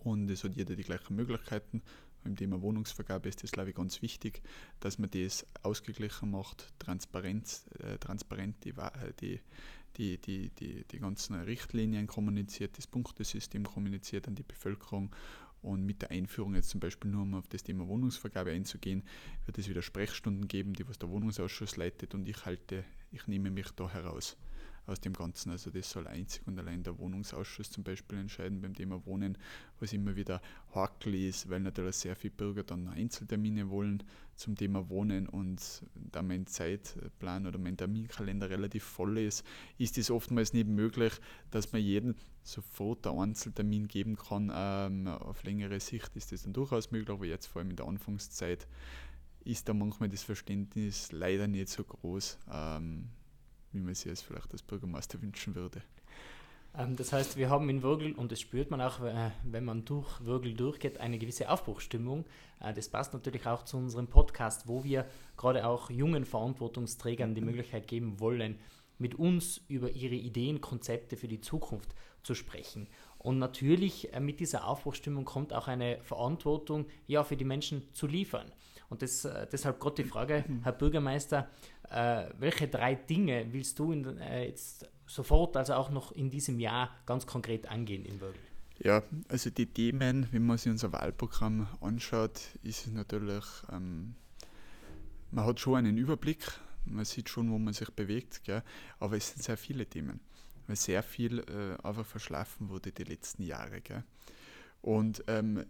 Und 0.00 0.30
es 0.30 0.44
hat 0.44 0.54
jeder 0.54 0.76
die 0.76 0.84
gleichen 0.84 1.16
Möglichkeiten. 1.16 1.82
Beim 2.24 2.36
Thema 2.36 2.62
Wohnungsvergabe 2.62 3.28
ist 3.28 3.42
das, 3.42 3.52
glaube 3.52 3.70
ich, 3.70 3.76
ganz 3.76 4.00
wichtig, 4.00 4.42
dass 4.80 4.98
man 4.98 5.10
das 5.10 5.46
ausgeglichen 5.62 6.30
macht, 6.30 6.72
transparent, 6.78 7.62
äh, 7.78 7.98
transparent 7.98 8.64
die, 8.64 8.72
die, 9.20 9.40
die, 9.96 10.18
die, 10.18 10.50
die, 10.50 10.84
die 10.84 10.98
ganzen 10.98 11.34
Richtlinien 11.36 12.06
kommuniziert, 12.06 12.78
das 12.78 12.86
Punktesystem 12.86 13.64
kommuniziert 13.64 14.26
an 14.26 14.34
die 14.34 14.42
Bevölkerung. 14.42 15.14
Und 15.60 15.86
mit 15.86 16.02
der 16.02 16.10
Einführung 16.10 16.54
jetzt 16.54 16.68
zum 16.70 16.80
Beispiel 16.80 17.10
nur 17.10 17.22
um 17.22 17.34
auf 17.34 17.48
das 17.48 17.62
Thema 17.62 17.88
Wohnungsvergabe 17.88 18.50
einzugehen, 18.50 19.02
wird 19.46 19.56
es 19.56 19.68
wieder 19.68 19.80
Sprechstunden 19.80 20.46
geben, 20.46 20.74
die 20.74 20.86
was 20.86 20.98
der 20.98 21.08
Wohnungsausschuss 21.08 21.76
leitet. 21.76 22.14
Und 22.14 22.28
ich 22.28 22.44
halte, 22.44 22.84
ich 23.12 23.26
nehme 23.28 23.50
mich 23.50 23.70
da 23.70 23.88
heraus 23.88 24.36
aus 24.86 25.00
dem 25.00 25.12
Ganzen. 25.12 25.50
Also 25.50 25.70
das 25.70 25.90
soll 25.90 26.06
einzig 26.06 26.46
und 26.46 26.58
allein 26.58 26.82
der 26.82 26.98
Wohnungsausschuss 26.98 27.70
zum 27.70 27.84
Beispiel 27.84 28.18
entscheiden 28.18 28.60
beim 28.60 28.74
Thema 28.74 29.04
Wohnen, 29.06 29.38
was 29.80 29.92
immer 29.92 30.16
wieder 30.16 30.40
hakel 30.74 31.14
ist, 31.14 31.48
weil 31.48 31.60
natürlich 31.60 31.96
sehr 31.96 32.16
viele 32.16 32.34
Bürger 32.34 32.62
dann 32.62 32.88
Einzeltermine 32.88 33.70
wollen 33.70 34.02
zum 34.36 34.56
Thema 34.56 34.88
Wohnen 34.88 35.28
und 35.28 35.84
da 35.94 36.22
mein 36.22 36.46
Zeitplan 36.46 37.46
oder 37.46 37.58
mein 37.58 37.76
Terminkalender 37.76 38.50
relativ 38.50 38.84
voll 38.84 39.18
ist, 39.18 39.44
ist 39.78 39.96
es 39.96 40.10
oftmals 40.10 40.52
nicht 40.52 40.68
möglich, 40.68 41.12
dass 41.50 41.72
man 41.72 41.82
jeden 41.82 42.16
sofort 42.42 43.06
einen 43.06 43.20
Einzeltermin 43.20 43.88
geben 43.88 44.16
kann. 44.16 44.50
Ähm, 44.54 45.06
auf 45.06 45.42
längere 45.44 45.80
Sicht 45.80 46.14
ist 46.16 46.32
das 46.32 46.42
dann 46.42 46.52
durchaus 46.52 46.90
möglich, 46.90 47.10
aber 47.10 47.26
jetzt 47.26 47.46
vor 47.46 47.60
allem 47.60 47.70
in 47.70 47.76
der 47.76 47.86
Anfangszeit 47.86 48.66
ist 49.44 49.68
da 49.68 49.74
manchmal 49.74 50.08
das 50.08 50.22
Verständnis 50.22 51.12
leider 51.12 51.46
nicht 51.46 51.68
so 51.68 51.84
groß. 51.84 52.38
Ähm, 52.50 53.08
wie 53.74 53.80
man 53.80 53.94
sich 53.94 54.10
es 54.12 54.22
vielleicht 54.22 54.50
als 54.52 54.62
Bürgermeister 54.62 55.20
wünschen 55.20 55.54
würde. 55.54 55.82
Ähm, 56.76 56.96
das 56.96 57.12
heißt, 57.12 57.36
wir 57.36 57.50
haben 57.50 57.68
in 57.68 57.82
Würgel, 57.82 58.12
und 58.12 58.32
das 58.32 58.40
spürt 58.40 58.70
man 58.70 58.80
auch, 58.80 59.00
äh, 59.00 59.30
wenn 59.44 59.64
man 59.64 59.84
durch 59.84 60.24
Würgel 60.24 60.54
durchgeht, 60.54 60.98
eine 60.98 61.18
gewisse 61.18 61.48
Aufbruchsstimmung. 61.50 62.24
Äh, 62.60 62.72
das 62.72 62.88
passt 62.88 63.12
natürlich 63.12 63.46
auch 63.46 63.64
zu 63.64 63.76
unserem 63.76 64.06
Podcast, 64.06 64.68
wo 64.68 64.84
wir 64.84 65.06
gerade 65.36 65.66
auch 65.66 65.90
jungen 65.90 66.24
Verantwortungsträgern 66.24 67.34
die 67.34 67.40
Möglichkeit 67.40 67.86
geben 67.86 68.20
wollen, 68.20 68.58
mit 68.98 69.16
uns 69.16 69.60
über 69.68 69.90
ihre 69.90 70.14
Ideen, 70.14 70.60
Konzepte 70.60 71.16
für 71.16 71.28
die 71.28 71.40
Zukunft 71.40 71.94
zu 72.22 72.34
sprechen. 72.34 72.88
Und 73.18 73.38
natürlich 73.38 74.12
äh, 74.12 74.20
mit 74.20 74.40
dieser 74.40 74.66
Aufbruchsstimmung 74.66 75.24
kommt 75.24 75.52
auch 75.52 75.68
eine 75.68 75.98
Verantwortung, 76.02 76.86
ja, 77.06 77.24
für 77.24 77.36
die 77.36 77.44
Menschen 77.44 77.88
zu 77.92 78.06
liefern. 78.06 78.50
Und 78.94 79.02
das, 79.02 79.28
deshalb 79.50 79.80
gerade 79.80 80.04
die 80.04 80.08
Frage, 80.08 80.44
Herr 80.62 80.70
Bürgermeister, 80.70 81.48
äh, 81.90 82.26
welche 82.38 82.68
drei 82.68 82.94
Dinge 82.94 83.44
willst 83.50 83.76
du 83.80 83.90
in, 83.90 84.18
äh, 84.18 84.46
jetzt 84.46 84.88
sofort, 85.04 85.56
also 85.56 85.74
auch 85.74 85.90
noch 85.90 86.12
in 86.12 86.30
diesem 86.30 86.60
Jahr 86.60 86.94
ganz 87.04 87.26
konkret 87.26 87.68
angehen 87.68 88.04
in 88.04 88.20
Würgel? 88.20 88.40
Ja, 88.78 89.02
also 89.26 89.50
die 89.50 89.66
Themen, 89.66 90.28
wenn 90.30 90.46
man 90.46 90.58
sich 90.58 90.70
unser 90.70 90.92
Wahlprogramm 90.92 91.66
anschaut, 91.80 92.40
ist 92.62 92.86
es 92.86 92.92
natürlich, 92.92 93.44
ähm, 93.72 94.14
man 95.32 95.44
hat 95.44 95.58
schon 95.58 95.74
einen 95.74 95.98
Überblick, 95.98 96.44
man 96.84 97.04
sieht 97.04 97.28
schon, 97.28 97.50
wo 97.50 97.58
man 97.58 97.74
sich 97.74 97.90
bewegt, 97.90 98.44
gell? 98.44 98.62
aber 99.00 99.16
es 99.16 99.32
sind 99.32 99.42
sehr 99.42 99.56
viele 99.56 99.86
Themen, 99.86 100.20
weil 100.68 100.76
sehr 100.76 101.02
viel 101.02 101.40
äh, 101.40 101.84
einfach 101.84 102.06
verschlafen 102.06 102.68
wurde 102.68 102.92
die 102.92 103.02
letzten 103.02 103.42
Jahre. 103.42 103.80
Gell? 103.80 104.04
Und 104.82 105.24
ähm, 105.26 105.64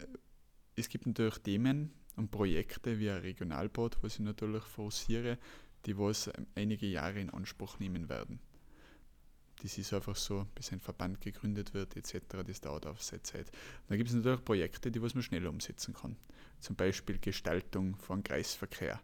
es 0.76 0.90
gibt 0.90 1.06
natürlich 1.06 1.38
Themen 1.38 1.90
und 2.16 2.30
Projekte 2.30 2.98
wie 2.98 3.10
ein 3.10 3.18
Regionalbad, 3.18 3.98
was 4.02 4.14
ich 4.14 4.20
natürlich 4.20 4.62
forciere, 4.64 5.38
die 5.86 5.98
was 5.98 6.30
einige 6.54 6.86
Jahre 6.86 7.20
in 7.20 7.30
Anspruch 7.30 7.78
nehmen 7.78 8.08
werden. 8.08 8.40
Das 9.62 9.78
ist 9.78 9.94
einfach 9.94 10.16
so, 10.16 10.46
bis 10.54 10.72
ein 10.72 10.80
Verband 10.80 11.20
gegründet 11.20 11.72
wird 11.74 11.96
etc., 11.96 12.20
das 12.46 12.60
dauert 12.60 12.86
auf 12.86 13.02
seine 13.02 13.22
Zeit. 13.22 13.50
Dann 13.88 13.96
gibt 13.96 14.10
es 14.10 14.16
natürlich 14.16 14.44
Projekte, 14.44 14.90
die 14.90 15.00
was 15.00 15.14
man 15.14 15.22
schneller 15.22 15.50
umsetzen 15.50 15.94
kann. 15.94 16.16
Zum 16.60 16.76
Beispiel 16.76 17.18
Gestaltung 17.18 17.96
von 17.96 18.22
Kreisverkehr 18.22 19.00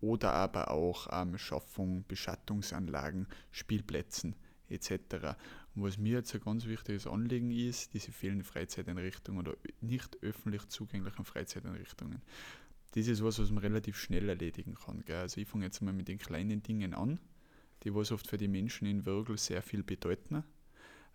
oder 0.00 0.32
aber 0.32 0.70
auch 0.70 1.08
ähm, 1.10 1.36
Schaffung 1.36 2.04
Beschattungsanlagen, 2.06 3.26
Spielplätzen 3.50 4.34
etc. 4.68 5.36
Und 5.74 5.82
was 5.82 5.98
mir 5.98 6.18
jetzt 6.18 6.34
ein 6.34 6.40
ganz 6.40 6.66
wichtiges 6.66 7.06
Anliegen 7.06 7.50
ist, 7.50 7.94
diese 7.94 8.12
fehlende 8.12 8.44
Freizeiteinrichtungen 8.44 9.46
oder 9.46 9.56
nicht 9.80 10.22
öffentlich 10.22 10.66
zugänglichen 10.68 11.24
Freizeiteinrichtungen. 11.24 12.22
Das 12.92 13.06
ist 13.06 13.22
was, 13.22 13.38
was 13.38 13.50
man 13.50 13.58
relativ 13.58 13.98
schnell 13.98 14.28
erledigen 14.28 14.74
kann. 14.74 15.02
Gell? 15.04 15.16
Also 15.16 15.40
ich 15.40 15.48
fange 15.48 15.66
jetzt 15.66 15.82
mal 15.82 15.92
mit 15.92 16.08
den 16.08 16.18
kleinen 16.18 16.62
Dingen 16.62 16.94
an 16.94 17.20
die 17.84 17.94
was 17.94 18.12
oft 18.12 18.26
für 18.26 18.38
die 18.38 18.48
Menschen 18.48 18.86
in 18.86 19.06
Würgel 19.06 19.38
sehr 19.38 19.62
viel 19.62 19.82
bedeuten 19.82 20.44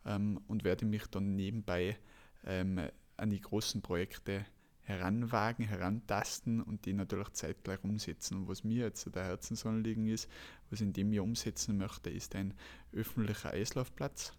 ähm, 0.06 0.40
und 0.48 0.64
werde 0.64 0.86
mich 0.86 1.06
dann 1.08 1.36
nebenbei 1.36 1.98
ähm, 2.46 2.80
an 3.18 3.30
die 3.30 3.42
großen 3.42 3.82
Projekte 3.82 4.46
heranwagen, 4.84 5.66
herantasten 5.66 6.62
und 6.62 6.86
die 6.86 6.94
natürlich 6.94 7.30
zeitgleich 7.30 7.84
umsetzen. 7.84 8.38
Und 8.38 8.48
was 8.48 8.64
mir 8.64 8.86
jetzt 8.86 9.14
der 9.16 9.24
Herzensanliegen 9.24 10.08
ist, 10.08 10.30
was 10.70 10.82
ich 10.82 10.88
in 10.88 10.94
dem 10.94 11.14
Jahr 11.14 11.24
umsetzen 11.24 11.78
möchte, 11.78 12.10
ist 12.10 12.36
ein 12.36 12.54
öffentlicher 12.92 13.52
Eislaufplatz, 13.52 14.34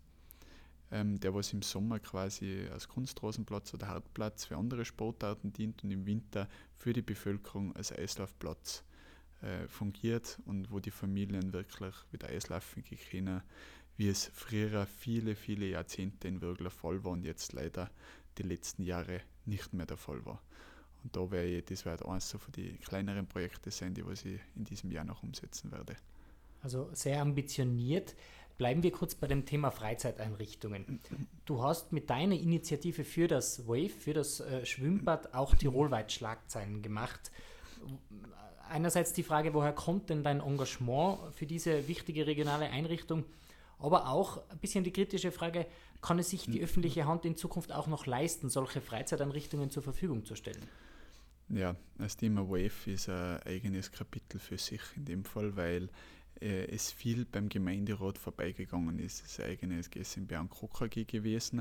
ähm, 0.90 1.18
der 1.20 1.34
was 1.34 1.52
im 1.52 1.62
Sommer 1.62 1.98
quasi 1.98 2.68
als 2.70 2.88
Kunstrasenplatz 2.88 3.72
oder 3.72 3.88
Hartplatz 3.88 4.44
für 4.44 4.56
andere 4.56 4.84
Sportarten 4.84 5.52
dient 5.52 5.82
und 5.82 5.90
im 5.90 6.06
Winter 6.06 6.48
für 6.76 6.92
die 6.92 7.02
Bevölkerung 7.02 7.74
als 7.74 7.90
Eislaufplatz 7.92 8.84
äh, 9.40 9.66
fungiert 9.68 10.38
und 10.44 10.70
wo 10.70 10.78
die 10.78 10.90
Familien 10.90 11.52
wirklich 11.52 11.94
wieder 12.12 12.28
Eislaufen 12.28 12.84
können, 13.10 13.42
wie 13.96 14.08
es 14.08 14.30
früher 14.34 14.86
viele, 14.86 15.36
viele 15.36 15.66
Jahrzehnte 15.66 16.28
in 16.28 16.40
Würgler 16.40 16.70
Fall 16.70 17.04
war 17.04 17.12
und 17.12 17.24
jetzt 17.24 17.52
leider 17.52 17.90
die 18.38 18.42
letzten 18.42 18.82
Jahre 18.82 19.20
nicht 19.44 19.72
mehr 19.72 19.86
der 19.86 19.96
Fall 19.96 20.24
war. 20.24 20.42
Und 21.02 21.14
da 21.14 21.30
wäre 21.30 21.62
das 21.62 21.84
wird 21.84 22.04
eines 22.04 22.30
so 22.30 22.38
von 22.38 22.52
den 22.52 22.80
kleineren 22.80 23.26
Projekte 23.26 23.70
sein, 23.70 23.94
die 23.94 24.06
was 24.06 24.24
ich 24.24 24.40
in 24.56 24.64
diesem 24.64 24.90
Jahr 24.90 25.04
noch 25.04 25.22
umsetzen 25.22 25.70
werde. 25.70 25.96
Also 26.62 26.88
sehr 26.94 27.20
ambitioniert. 27.20 28.14
Bleiben 28.56 28.82
wir 28.82 28.92
kurz 28.92 29.14
bei 29.14 29.26
dem 29.26 29.44
Thema 29.44 29.70
Freizeiteinrichtungen. 29.70 31.00
Du 31.44 31.62
hast 31.62 31.92
mit 31.92 32.08
deiner 32.08 32.36
Initiative 32.36 33.04
für 33.04 33.28
das 33.28 33.68
WAVE, 33.68 33.90
für 33.90 34.14
das 34.14 34.40
äh, 34.40 34.64
Schwimmbad, 34.64 35.34
auch 35.34 35.54
tirolweit 35.54 36.10
Schlagzeilen 36.10 36.80
gemacht 36.80 37.30
einerseits 38.68 39.12
die 39.12 39.22
Frage, 39.22 39.54
woher 39.54 39.72
kommt 39.72 40.10
denn 40.10 40.22
dein 40.22 40.40
Engagement 40.40 41.18
für 41.34 41.46
diese 41.46 41.86
wichtige 41.88 42.26
regionale 42.26 42.66
Einrichtung? 42.70 43.24
Aber 43.78 44.08
auch 44.08 44.48
ein 44.50 44.58
bisschen 44.58 44.84
die 44.84 44.92
kritische 44.92 45.32
Frage, 45.32 45.66
kann 46.00 46.18
es 46.18 46.30
sich 46.30 46.44
die 46.46 46.58
hm. 46.58 46.64
öffentliche 46.64 47.06
Hand 47.06 47.24
in 47.24 47.36
Zukunft 47.36 47.72
auch 47.72 47.86
noch 47.86 48.06
leisten, 48.06 48.48
solche 48.50 48.80
Freizeiteinrichtungen 48.80 49.70
zur 49.70 49.82
Verfügung 49.82 50.24
zu 50.24 50.34
stellen? 50.34 50.62
Ja, 51.48 51.76
das 51.98 52.16
Thema 52.16 52.48
Wave 52.48 52.90
ist 52.90 53.08
ein 53.08 53.38
eigenes 53.42 53.92
Kapitel 53.92 54.38
für 54.38 54.58
sich 54.58 54.80
in 54.96 55.04
dem 55.04 55.24
Fall, 55.24 55.56
weil 55.56 55.88
es 56.44 56.92
viel 56.92 57.24
beim 57.24 57.48
Gemeinderat 57.48 58.18
vorbeigegangen 58.18 58.98
ist. 58.98 59.24
Es 59.24 59.32
ist 59.32 59.40
ein 59.40 59.50
eigenes 59.50 59.90
GmbH 59.90 60.40
und 60.40 60.50
KG 60.50 61.04
gewesen, 61.04 61.60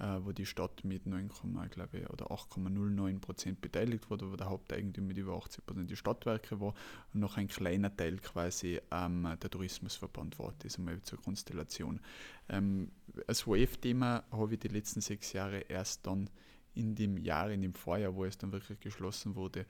äh, 0.00 0.18
wo 0.22 0.32
die 0.32 0.44
Stadt 0.44 0.82
mit 0.82 1.06
9, 1.06 1.30
glaube 1.70 1.98
ich, 1.98 2.10
oder 2.10 2.32
8,09 2.32 3.20
Prozent 3.20 3.60
beteiligt 3.60 4.10
wurde, 4.10 4.30
wo 4.30 4.34
der 4.34 4.48
Haupteigentümer 4.48 5.08
mit 5.08 5.18
über 5.18 5.36
80 5.36 5.64
Prozent 5.64 5.90
die 5.90 5.96
Stadtwerke 5.96 6.60
war 6.60 6.74
und 7.12 7.20
noch 7.20 7.36
ein 7.36 7.46
kleiner 7.46 7.96
Teil 7.96 8.16
quasi 8.18 8.80
ähm, 8.90 9.22
der 9.40 9.50
Tourismusverband 9.50 10.38
war. 10.40 10.52
Das 10.58 10.78
einmal 10.78 11.00
zur 11.02 11.22
Konstellation. 11.22 12.00
Ähm, 12.48 12.90
als 13.28 13.46
WAVE-Thema 13.46 14.24
habe 14.32 14.54
ich 14.54 14.60
die 14.60 14.68
letzten 14.68 15.00
sechs 15.00 15.32
Jahre 15.32 15.60
erst 15.60 16.06
dann 16.06 16.28
in 16.74 16.96
dem 16.96 17.18
Jahr, 17.18 17.52
in 17.52 17.62
dem 17.62 17.74
Vorjahr, 17.74 18.16
wo 18.16 18.24
es 18.24 18.36
dann 18.36 18.50
wirklich 18.50 18.80
geschlossen 18.80 19.36
wurde, 19.36 19.64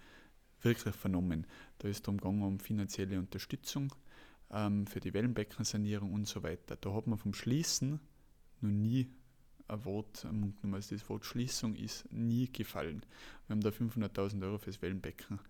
wirklich 0.62 0.94
vernommen. 0.94 1.47
Da 1.76 1.88
ist 1.88 1.97
es 1.97 2.02
darum 2.02 2.16
gegangen 2.16 2.42
um 2.42 2.59
finanzielle 2.59 3.18
Unterstützung 3.18 3.92
ähm, 4.51 4.87
für 4.87 5.01
die 5.01 5.15
Wellenbeckensanierung 5.15 6.13
und 6.13 6.27
so 6.27 6.43
weiter. 6.43 6.77
Da 6.77 6.93
hat 6.93 7.07
man 7.07 7.19
vom 7.19 7.35
Schließen 7.35 8.01
noch 8.61 8.71
nie 8.71 9.11
ein 9.69 9.85
Wort. 9.85 10.27
Also 10.73 10.95
das 10.95 11.09
Wort 11.09 11.25
Schließung 11.25 11.75
ist 11.75 12.11
nie 12.13 12.51
gefallen. 12.51 13.05
Wir 13.47 13.55
haben 13.55 13.61
da 13.61 13.71
500.000 13.71 14.43
Euro 14.43 14.59
fürs 14.59 14.81
Wellenbecken 14.83 15.41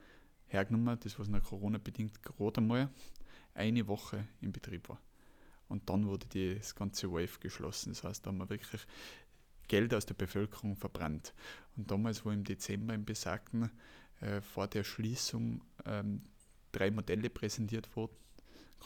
hergenommen, 0.47 0.99
das 1.01 1.19
was 1.19 1.29
nach 1.29 1.43
Corona 1.43 1.79
bedingt 1.79 2.23
gerade 2.23 2.59
einmal 2.59 2.91
eine 3.55 3.87
Woche 3.87 4.27
in 4.41 4.53
Betrieb 4.53 4.89
war. 4.89 5.01
Und 5.69 5.89
dann 5.89 6.07
wurde 6.07 6.57
das 6.57 6.75
ganze 6.75 7.11
Wave 7.11 7.39
geschlossen. 7.41 7.91
Das 7.91 8.05
heißt, 8.05 8.25
da 8.25 8.29
haben 8.29 8.39
wir 8.39 8.51
wirklich 8.51 8.87
Geld 9.69 9.95
aus 9.95 10.07
der 10.07 10.15
Bevölkerung 10.15 10.77
verbrannt. 10.77 11.35
Und 11.77 11.91
damals, 11.91 12.25
wo 12.25 12.31
im 12.31 12.45
Dezember 12.45 12.95
im 12.95 13.05
besagten 13.05 13.71
äh, 14.21 14.41
vor 14.41 14.69
der 14.69 14.85
Schließung 14.85 15.63
ähm, 15.87 16.23
drei 16.73 16.91
Modelle 16.91 17.31
präsentiert 17.31 17.95
wurden, 17.97 18.17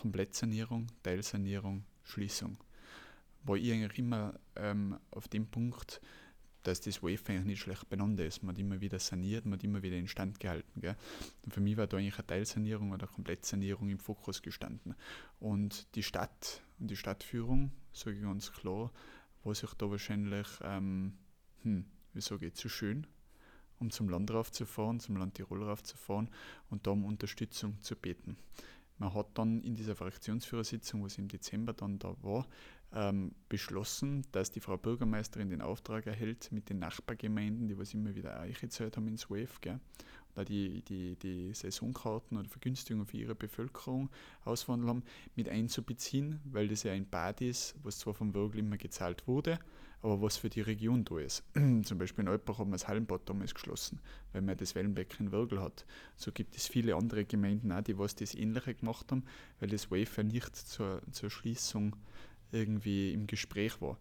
Komplettsanierung, 0.00 0.87
Teilsanierung, 1.02 1.85
Schließung. 2.05 2.57
War 3.43 3.57
ich 3.57 3.73
eigentlich 3.73 3.99
immer 3.99 4.38
ähm, 4.55 4.99
auf 5.11 5.26
dem 5.28 5.47
Punkt, 5.47 6.00
dass 6.62 6.81
das 6.81 7.02
Wave 7.02 7.21
eigentlich 7.28 7.45
nicht 7.45 7.61
schlecht 7.61 7.88
beieinander 7.88 8.25
ist. 8.25 8.43
Man 8.43 8.55
hat 8.55 8.61
immer 8.61 8.81
wieder 8.81 8.99
saniert, 8.99 9.45
man 9.45 9.59
hat 9.59 9.64
immer 9.64 9.83
wieder 9.83 9.97
instand 9.97 10.38
gehalten. 10.38 10.81
Gell? 10.81 10.97
Und 11.45 11.52
für 11.52 11.61
mich 11.61 11.76
war 11.76 11.87
da 11.87 11.97
eigentlich 11.97 12.19
eine 12.19 12.26
Teilsanierung 12.26 12.93
oder 12.93 13.07
Komplettsanierung 13.07 13.88
im 13.88 13.99
Fokus 13.99 14.43
gestanden. 14.43 14.95
Und 15.40 15.93
die 15.97 16.02
Stadt 16.02 16.62
und 16.78 16.90
die 16.90 16.97
Stadtführung, 16.97 17.73
sage 17.93 18.17
ich 18.17 18.23
ganz 18.23 18.52
klar, 18.52 18.93
war 19.43 19.55
sich 19.55 19.73
da 19.75 19.90
wahrscheinlich, 19.90 20.47
ähm, 20.62 21.14
hm, 21.62 21.87
wie 22.12 22.21
sage 22.21 22.47
ich, 22.47 22.55
zu 22.55 22.69
schön, 22.69 23.07
um 23.81 23.90
zum 23.90 24.09
Land 24.09 24.31
raufzufahren, 24.31 25.00
zum 25.00 25.17
Land 25.17 25.35
Tirol 25.35 25.64
raufzufahren 25.64 26.28
und 26.71 26.87
da 26.87 26.93
um 26.93 27.05
Unterstützung 27.05 27.81
zu 27.81 27.97
beten. 27.97 28.37
Man 28.99 29.14
hat 29.14 29.26
dann 29.35 29.61
in 29.62 29.75
dieser 29.75 29.95
Fraktionsführersitzung, 29.95 31.05
was 31.05 31.19
im 31.19 31.28
Dezember 31.28 31.73
dann 31.73 31.99
da 31.99 32.17
war, 32.23 32.47
ähm, 32.93 33.33
beschlossen, 33.49 34.25
dass 34.33 34.50
die 34.50 34.61
Frau 34.61 34.76
Bürgermeisterin 34.76 35.50
den 35.50 35.61
Auftrag 35.61 36.07
erhält, 36.07 36.50
mit 36.52 36.69
den 36.71 36.78
Nachbargemeinden, 36.78 37.69
die 37.69 37.78
was 37.78 37.95
immer 37.95 38.14
wieder 38.14 38.40
eingezahlt 38.40 38.97
haben 38.97 39.09
ins 39.09 39.28
gell, 39.28 39.81
da 40.35 40.45
die, 40.45 40.83
die, 40.83 41.17
die 41.17 41.52
Saisonkarten 41.52 42.38
oder 42.38 42.49
Vergünstigungen 42.49 43.07
für 43.07 43.19
ihre 43.19 43.35
Bevölkerung 43.35 44.09
auswandern 44.45 44.88
haben, 44.88 45.02
mit 45.37 45.49
einzubeziehen, 45.49 46.40
weil 46.45 46.69
das 46.69 46.83
ja 46.83 46.93
ein 46.93 47.09
Bad 47.09 47.40
ist, 47.40 47.76
was 47.83 47.99
zwar 47.99 48.14
vom 48.14 48.35
Würgel 48.35 48.61
immer 48.61 48.78
gezahlt 48.78 49.26
wurde, 49.26 49.59
aber 50.02 50.23
was 50.23 50.37
für 50.37 50.49
die 50.49 50.61
Region 50.61 51.05
da 51.05 51.19
ist. 51.19 51.43
Zum 51.55 51.99
Beispiel 51.99 52.23
in 52.23 52.28
Alpbach 52.28 52.59
haben 52.59 52.71
wir 52.71 52.76
das 52.76 52.88
Hallenbad 52.88 53.23
damals 53.28 53.55
geschlossen, 53.55 54.00
weil 54.33 54.43
man 54.43 54.57
das 54.57 54.75
Wellenbecken 54.75 55.26
in 55.26 55.33
Würgel 55.33 55.61
hat. 55.61 55.85
So 56.17 56.31
gibt 56.33 56.57
es 56.57 56.69
viele 56.69 56.95
andere 56.95 57.25
Gemeinden 57.25 57.73
auch, 57.73 57.83
die 57.83 57.99
was 57.99 58.14
das 58.14 58.35
Ähnliche 58.35 58.75
gemacht 58.75 59.11
haben, 59.11 59.25
weil 59.61 59.69
das 59.69 59.90
Wafer 59.90 60.23
nicht 60.23 60.55
zur, 60.55 61.02
zur 61.11 61.31
Schließung 61.31 61.97
irgendwie 62.52 63.12
im 63.12 63.26
Gespräch 63.26 63.81
war. 63.81 63.99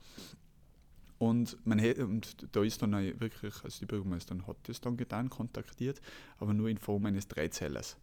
Und, 1.20 1.58
man 1.66 1.80
hätte, 1.80 2.06
und 2.06 2.46
da 2.52 2.64
ist 2.64 2.82
dann 2.82 2.92
wirklich, 3.20 3.64
also 3.64 3.80
die 3.80 3.88
Bürgermeisterin 3.88 4.46
hat 4.46 4.58
das 4.64 4.82
dann 4.82 4.98
getan, 4.98 5.30
kontaktiert, 5.30 6.00
aber 6.38 6.54
nur 6.54 6.70
in 6.70 6.78
Form 6.78 7.06
eines 7.06 7.28
Dreizählers. 7.28 7.98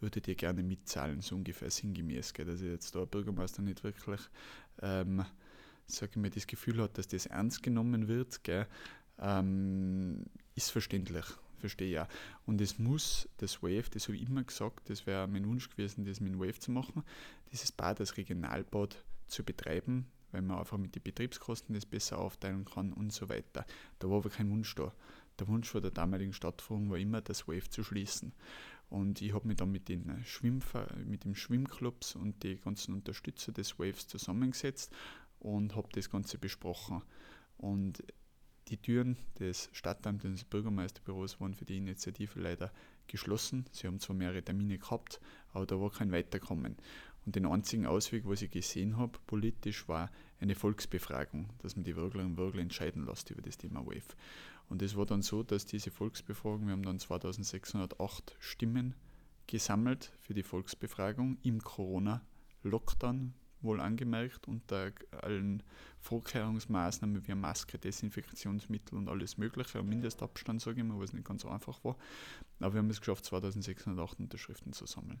Würdet 0.00 0.28
ihr 0.28 0.34
gerne 0.36 0.62
mitzahlen, 0.62 1.20
so 1.20 1.36
ungefähr 1.36 1.70
sinngemäß. 1.70 2.34
Gell? 2.34 2.46
Dass 2.46 2.60
jetzt 2.60 2.94
da 2.94 3.04
Bürgermeister 3.04 3.62
nicht 3.62 3.82
wirklich 3.82 4.20
ähm, 4.80 5.24
sage 5.86 6.18
mal, 6.18 6.30
das 6.30 6.46
Gefühl 6.46 6.80
hat, 6.82 6.98
dass 6.98 7.08
das 7.08 7.26
ernst 7.26 7.62
genommen 7.62 8.08
wird, 8.08 8.42
gell, 8.44 8.66
ähm, 9.18 10.24
ist 10.54 10.70
verständlich, 10.70 11.24
verstehe 11.58 12.02
auch. 12.02 12.08
Und 12.46 12.60
es 12.60 12.78
muss 12.78 13.28
das 13.38 13.62
Wave, 13.62 13.90
das 13.90 14.08
habe 14.08 14.16
ich 14.16 14.28
immer 14.28 14.42
gesagt, 14.42 14.90
das 14.90 15.06
wäre 15.06 15.26
mein 15.28 15.46
Wunsch 15.46 15.70
gewesen, 15.70 16.04
das 16.04 16.20
mit 16.20 16.32
dem 16.32 16.40
Wave 16.40 16.58
zu 16.58 16.70
machen, 16.70 17.02
dieses 17.50 17.72
Bad 17.72 18.00
als 18.00 18.16
Regionalbad 18.16 19.04
zu 19.28 19.44
betreiben, 19.44 20.06
weil 20.32 20.42
man 20.42 20.58
einfach 20.58 20.78
mit 20.78 20.94
den 20.94 21.02
Betriebskosten 21.02 21.74
das 21.74 21.86
besser 21.86 22.18
aufteilen 22.18 22.64
kann 22.64 22.92
und 22.92 23.12
so 23.12 23.28
weiter. 23.28 23.64
Da 23.98 24.08
war 24.10 24.18
aber 24.18 24.30
kein 24.30 24.50
Wunsch 24.50 24.74
da. 24.74 24.92
Der 25.38 25.48
Wunsch 25.48 25.68
vor 25.68 25.80
der 25.80 25.90
damaligen 25.90 26.32
Stadtführung 26.32 26.90
war 26.90 26.98
immer, 26.98 27.20
das 27.20 27.48
Wave 27.48 27.68
zu 27.70 27.82
schließen. 27.82 28.32
Und 28.90 29.22
ich 29.22 29.32
habe 29.32 29.48
mich 29.48 29.56
dann 29.56 29.72
mit 29.72 29.88
den, 29.88 30.22
Schwimmver 30.22 30.86
mit 31.06 31.24
den 31.24 31.34
Schwimmclubs 31.34 32.14
und 32.14 32.42
den 32.42 32.60
ganzen 32.60 32.92
Unterstützer 32.92 33.50
des 33.50 33.78
Waves 33.78 34.06
zusammengesetzt 34.06 34.92
und 35.42 35.76
habe 35.76 35.88
das 35.92 36.10
Ganze 36.10 36.38
besprochen. 36.38 37.02
Und 37.58 38.02
die 38.68 38.76
Türen 38.76 39.16
des 39.38 39.68
Stadtamts 39.72 40.24
und 40.24 40.32
des 40.32 40.44
Bürgermeisterbüros 40.44 41.40
waren 41.40 41.54
für 41.54 41.64
die 41.64 41.76
Initiative 41.76 42.40
leider 42.40 42.72
geschlossen. 43.08 43.66
Sie 43.72 43.86
haben 43.86 43.98
zwar 43.98 44.16
mehrere 44.16 44.42
Termine 44.42 44.78
gehabt, 44.78 45.20
aber 45.52 45.66
da 45.66 45.80
war 45.80 45.90
kein 45.90 46.12
Weiterkommen. 46.12 46.76
Und 47.26 47.36
den 47.36 47.46
einzigen 47.46 47.86
Ausweg, 47.86 48.24
was 48.26 48.42
ich 48.42 48.50
gesehen 48.50 48.96
habe, 48.96 49.18
politisch, 49.26 49.88
war 49.88 50.10
eine 50.40 50.54
Volksbefragung, 50.54 51.48
dass 51.58 51.76
man 51.76 51.84
die 51.84 51.96
Würglerinnen 51.96 52.32
und 52.32 52.38
Würgler 52.38 52.62
entscheiden 52.62 53.04
lässt 53.04 53.30
über 53.30 53.42
das 53.42 53.58
Thema 53.58 53.84
WAVE. 53.86 54.14
Und 54.68 54.82
es 54.82 54.96
war 54.96 55.06
dann 55.06 55.22
so, 55.22 55.42
dass 55.42 55.66
diese 55.66 55.90
Volksbefragung, 55.90 56.66
wir 56.66 56.72
haben 56.72 56.84
dann 56.84 56.98
2608 56.98 58.36
Stimmen 58.38 58.94
gesammelt 59.46 60.12
für 60.18 60.34
die 60.34 60.42
Volksbefragung 60.42 61.36
im 61.42 61.62
Corona-Lockdown, 61.62 63.34
wohl 63.62 63.80
angemerkt, 63.80 64.48
unter 64.48 64.92
allen 65.20 65.62
Vorkehrungsmaßnahmen 66.00 67.26
wie 67.26 67.34
Maske, 67.34 67.78
Desinfektionsmittel 67.78 68.98
und 68.98 69.08
alles 69.08 69.38
Mögliche, 69.38 69.80
und 69.80 69.88
Mindestabstand, 69.88 70.60
sage 70.60 70.80
ich 70.80 70.86
mal, 70.86 70.98
was 70.98 71.12
nicht 71.12 71.26
ganz 71.26 71.44
einfach 71.44 71.82
war. 71.84 71.96
Aber 72.60 72.74
wir 72.74 72.78
haben 72.78 72.90
es 72.90 73.00
geschafft, 73.00 73.24
2608 73.24 74.20
Unterschriften 74.20 74.72
zu 74.72 74.86
sammeln. 74.86 75.20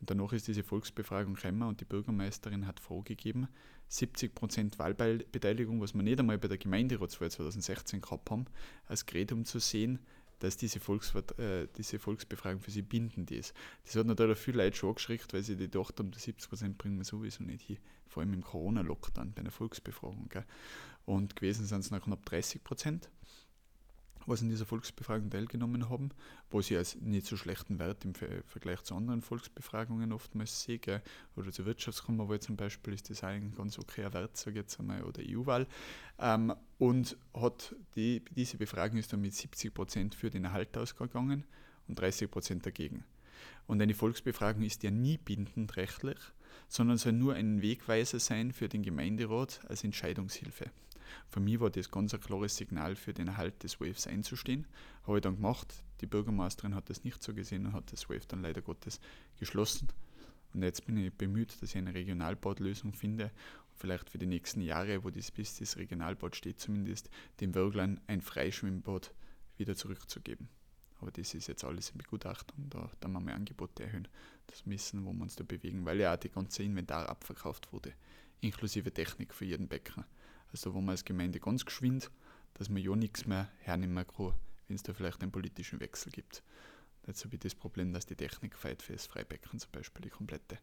Und 0.00 0.10
danach 0.10 0.32
ist 0.32 0.48
diese 0.48 0.62
Volksbefragung 0.62 1.34
gekommen 1.34 1.62
und 1.62 1.80
die 1.80 1.84
Bürgermeisterin 1.84 2.66
hat 2.66 2.80
vorgegeben, 2.80 3.48
70% 3.90 4.78
Wahlbeteiligung, 4.78 5.80
was 5.80 5.94
wir 5.94 6.02
nicht 6.02 6.18
einmal 6.18 6.38
bei 6.38 6.48
der 6.48 6.58
Gemeinderatswahl 6.58 7.30
2016 7.30 8.00
gehabt 8.00 8.30
haben, 8.30 8.46
als 8.86 9.06
Gerät, 9.06 9.32
um 9.32 9.44
zu 9.44 9.58
sehen, 9.58 10.00
dass 10.38 10.56
diese, 10.56 10.80
Volksvert 10.80 11.38
äh, 11.38 11.68
diese 11.76 11.98
Volksbefragung 11.98 12.60
für 12.60 12.70
sie 12.70 12.82
bindend 12.82 13.30
ist. 13.30 13.54
Das 13.84 13.96
hat 13.96 14.06
natürlich 14.06 14.38
viele 14.38 14.64
Leute 14.64 14.76
schon 14.76 14.90
angeschreckt, 14.90 15.32
weil 15.32 15.42
sie 15.42 15.56
gedacht 15.56 15.98
haben, 15.98 16.10
die 16.10 16.18
70% 16.18 16.74
bringen 16.74 16.98
wir 16.98 17.04
sowieso 17.04 17.42
nicht 17.42 17.62
hin. 17.62 17.78
Vor 18.06 18.22
allem 18.22 18.34
im 18.34 18.42
Corona-Lockdown 18.42 19.32
bei 19.32 19.40
einer 19.40 19.50
Volksbefragung. 19.50 20.28
Gell. 20.28 20.44
Und 21.04 21.36
gewesen 21.36 21.66
sind 21.66 21.80
es 21.80 21.90
noch 21.90 22.02
knapp 22.02 22.26
30% 22.28 23.08
was 24.26 24.42
in 24.42 24.48
dieser 24.48 24.66
Volksbefragung 24.66 25.30
teilgenommen 25.30 25.88
haben, 25.88 26.10
was 26.50 26.70
ich 26.70 26.76
als 26.76 26.96
nicht 27.00 27.26
so 27.26 27.36
schlechten 27.36 27.78
Wert 27.78 28.04
im 28.04 28.14
Vergleich 28.14 28.82
zu 28.82 28.94
anderen 28.94 29.22
Volksbefragungen 29.22 30.12
oftmals 30.12 30.62
sehe. 30.62 30.78
Gell. 30.78 31.02
Oder 31.36 31.52
zur 31.52 31.66
Wirtschaftskammerwahl 31.66 32.40
zum 32.40 32.56
Beispiel 32.56 32.94
ist 32.94 33.08
das 33.10 33.24
ein 33.24 33.54
ganz 33.56 33.78
okayer 33.78 34.12
Wert, 34.12 34.36
sage 34.36 34.58
ich 34.58 34.62
jetzt 34.64 34.78
einmal, 34.80 35.02
oder 35.04 35.22
EU-Wahl. 35.26 35.66
Ähm, 36.18 36.52
und 36.78 37.16
hat 37.34 37.74
die, 37.94 38.22
diese 38.30 38.56
Befragung 38.56 38.98
ist 38.98 39.12
dann 39.12 39.20
mit 39.20 39.34
70 39.34 39.72
Prozent 39.72 40.14
für 40.14 40.30
den 40.30 40.44
Erhalt 40.44 40.76
ausgegangen 40.76 41.44
und 41.88 41.98
30 41.98 42.30
Prozent 42.30 42.66
dagegen. 42.66 43.04
Und 43.66 43.80
eine 43.80 43.94
Volksbefragung 43.94 44.62
ist 44.62 44.82
ja 44.82 44.90
nie 44.90 45.18
bindend 45.18 45.76
rechtlich, 45.76 46.18
sondern 46.68 46.98
soll 46.98 47.12
nur 47.12 47.34
ein 47.34 47.62
Wegweiser 47.62 48.18
sein 48.18 48.52
für 48.52 48.68
den 48.68 48.82
Gemeinderat 48.82 49.60
als 49.68 49.84
Entscheidungshilfe. 49.84 50.70
Für 51.28 51.40
mich 51.40 51.60
war 51.60 51.70
das 51.70 51.90
ganz 51.90 52.14
ein 52.14 52.20
klares 52.20 52.56
Signal 52.56 52.96
für 52.96 53.12
den 53.12 53.28
Erhalt 53.28 53.62
des 53.62 53.80
Waves 53.80 54.06
einzustehen. 54.06 54.66
Habe 55.06 55.18
ich 55.18 55.22
dann 55.22 55.36
gemacht. 55.36 55.74
Die 56.00 56.06
Bürgermeisterin 56.06 56.74
hat 56.74 56.90
das 56.90 57.04
nicht 57.04 57.22
so 57.22 57.32
gesehen 57.32 57.66
und 57.66 57.72
hat 57.72 57.92
das 57.92 58.08
Wave 58.08 58.26
dann 58.28 58.42
leider 58.42 58.62
Gottes 58.62 59.00
geschlossen. 59.38 59.88
Und 60.52 60.62
jetzt 60.62 60.86
bin 60.86 60.96
ich 60.96 61.12
bemüht, 61.12 61.60
dass 61.60 61.70
ich 61.70 61.76
eine 61.76 61.94
Regionalbadlösung 61.94 62.94
finde. 62.94 63.30
vielleicht 63.78 64.08
für 64.08 64.16
die 64.16 64.26
nächsten 64.26 64.62
Jahre, 64.62 65.04
wo 65.04 65.10
das 65.10 65.30
bis 65.30 65.58
das 65.58 65.76
Regionalbad 65.76 66.34
steht, 66.34 66.60
zumindest 66.60 67.10
den 67.40 67.54
Wörglern 67.54 68.00
ein 68.06 68.22
Freischwimmbad 68.22 69.12
wieder 69.58 69.76
zurückzugeben. 69.76 70.48
Aber 71.00 71.10
das 71.10 71.34
ist 71.34 71.46
jetzt 71.46 71.64
alles 71.64 71.90
in 71.90 71.98
Begutachtung. 71.98 72.70
Da, 72.70 72.90
da 73.00 73.08
wir 73.08 73.34
Angebote 73.34 73.84
erhöhen. 73.84 74.08
Das 74.46 74.66
wissen, 74.66 75.04
wo 75.04 75.12
wir 75.12 75.22
uns 75.22 75.36
da 75.36 75.44
bewegen, 75.44 75.84
weil 75.84 76.00
ja 76.00 76.14
auch 76.14 76.18
die 76.18 76.30
ganze 76.30 76.62
Inventar 76.62 77.08
abverkauft 77.08 77.72
wurde, 77.72 77.92
inklusive 78.40 78.92
Technik 78.92 79.34
für 79.34 79.44
jeden 79.44 79.68
Bäcker. 79.68 80.06
Also 80.56 80.72
wo 80.72 80.80
man 80.80 80.90
als 80.90 81.04
Gemeinde 81.04 81.38
ganz 81.38 81.66
geschwind, 81.66 82.10
dass 82.54 82.70
man 82.70 82.82
ja 82.82 82.96
nichts 82.96 83.26
mehr 83.26 83.50
hernehmen 83.58 84.06
kann, 84.06 84.32
wenn 84.68 84.76
es 84.76 84.82
da 84.82 84.94
vielleicht 84.94 85.20
einen 85.20 85.30
politischen 85.30 85.80
Wechsel 85.80 86.10
gibt. 86.10 86.42
Jetzt 87.06 87.26
habe 87.26 87.34
ich 87.34 87.40
das 87.40 87.54
Problem, 87.54 87.92
dass 87.92 88.06
die 88.06 88.16
Technik 88.16 88.56
feit 88.56 88.80
für 88.80 88.94
das 88.94 89.04
Freibecken 89.06 89.58
zum 89.58 89.70
Beispiel, 89.70 90.00
die 90.00 90.08
komplette. 90.08 90.56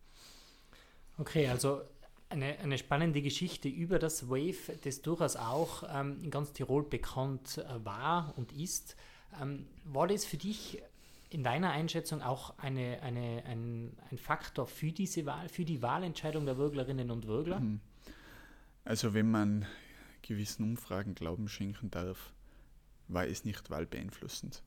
Okay, 1.19 1.47
also 1.47 1.83
eine, 2.29 2.57
eine 2.57 2.79
spannende 2.79 3.21
Geschichte 3.21 3.69
über 3.69 3.99
das 3.99 4.29
Wave, 4.29 4.75
das 4.83 5.03
durchaus 5.03 5.35
auch 5.35 5.83
ähm, 5.93 6.17
in 6.23 6.31
ganz 6.31 6.53
Tirol 6.53 6.81
bekannt 6.81 7.59
äh, 7.59 7.85
war 7.85 8.33
und 8.35 8.51
ist. 8.51 8.95
Ähm, 9.39 9.67
war 9.83 10.07
das 10.07 10.25
für 10.25 10.37
dich 10.37 10.81
in 11.29 11.43
deiner 11.43 11.69
Einschätzung 11.69 12.23
auch 12.23 12.57
eine, 12.57 12.99
eine, 13.03 13.43
ein, 13.45 13.95
ein 14.09 14.17
Faktor 14.17 14.65
für 14.65 14.91
diese 14.91 15.27
Wahl, 15.27 15.49
für 15.49 15.65
die 15.65 15.83
Wahlentscheidung 15.83 16.47
der 16.47 16.57
Würglerinnen 16.57 17.11
und 17.11 17.27
Würgler? 17.27 17.59
Mhm. 17.59 17.79
Also 18.85 19.13
wenn 19.13 19.31
man 19.31 19.65
gewissen 20.23 20.63
Umfragen 20.63 21.13
Glauben 21.13 21.47
schenken 21.47 21.91
darf, 21.91 22.33
war 23.07 23.27
es 23.27 23.45
nicht 23.45 23.69
wahlbeeinflussend. 23.69 24.63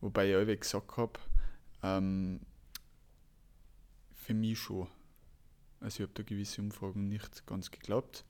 Wobei 0.00 0.30
ich 0.30 0.36
auch 0.36 0.60
gesagt 0.60 0.96
habe, 0.96 1.18
ähm, 1.82 2.40
für 4.14 4.34
mich 4.34 4.58
schon. 4.58 4.86
Also 5.80 6.02
ich 6.02 6.08
habe 6.08 6.14
da 6.14 6.22
gewisse 6.22 6.62
Umfragen 6.62 7.08
nicht 7.08 7.46
ganz 7.46 7.70
geglaubt, 7.70 8.24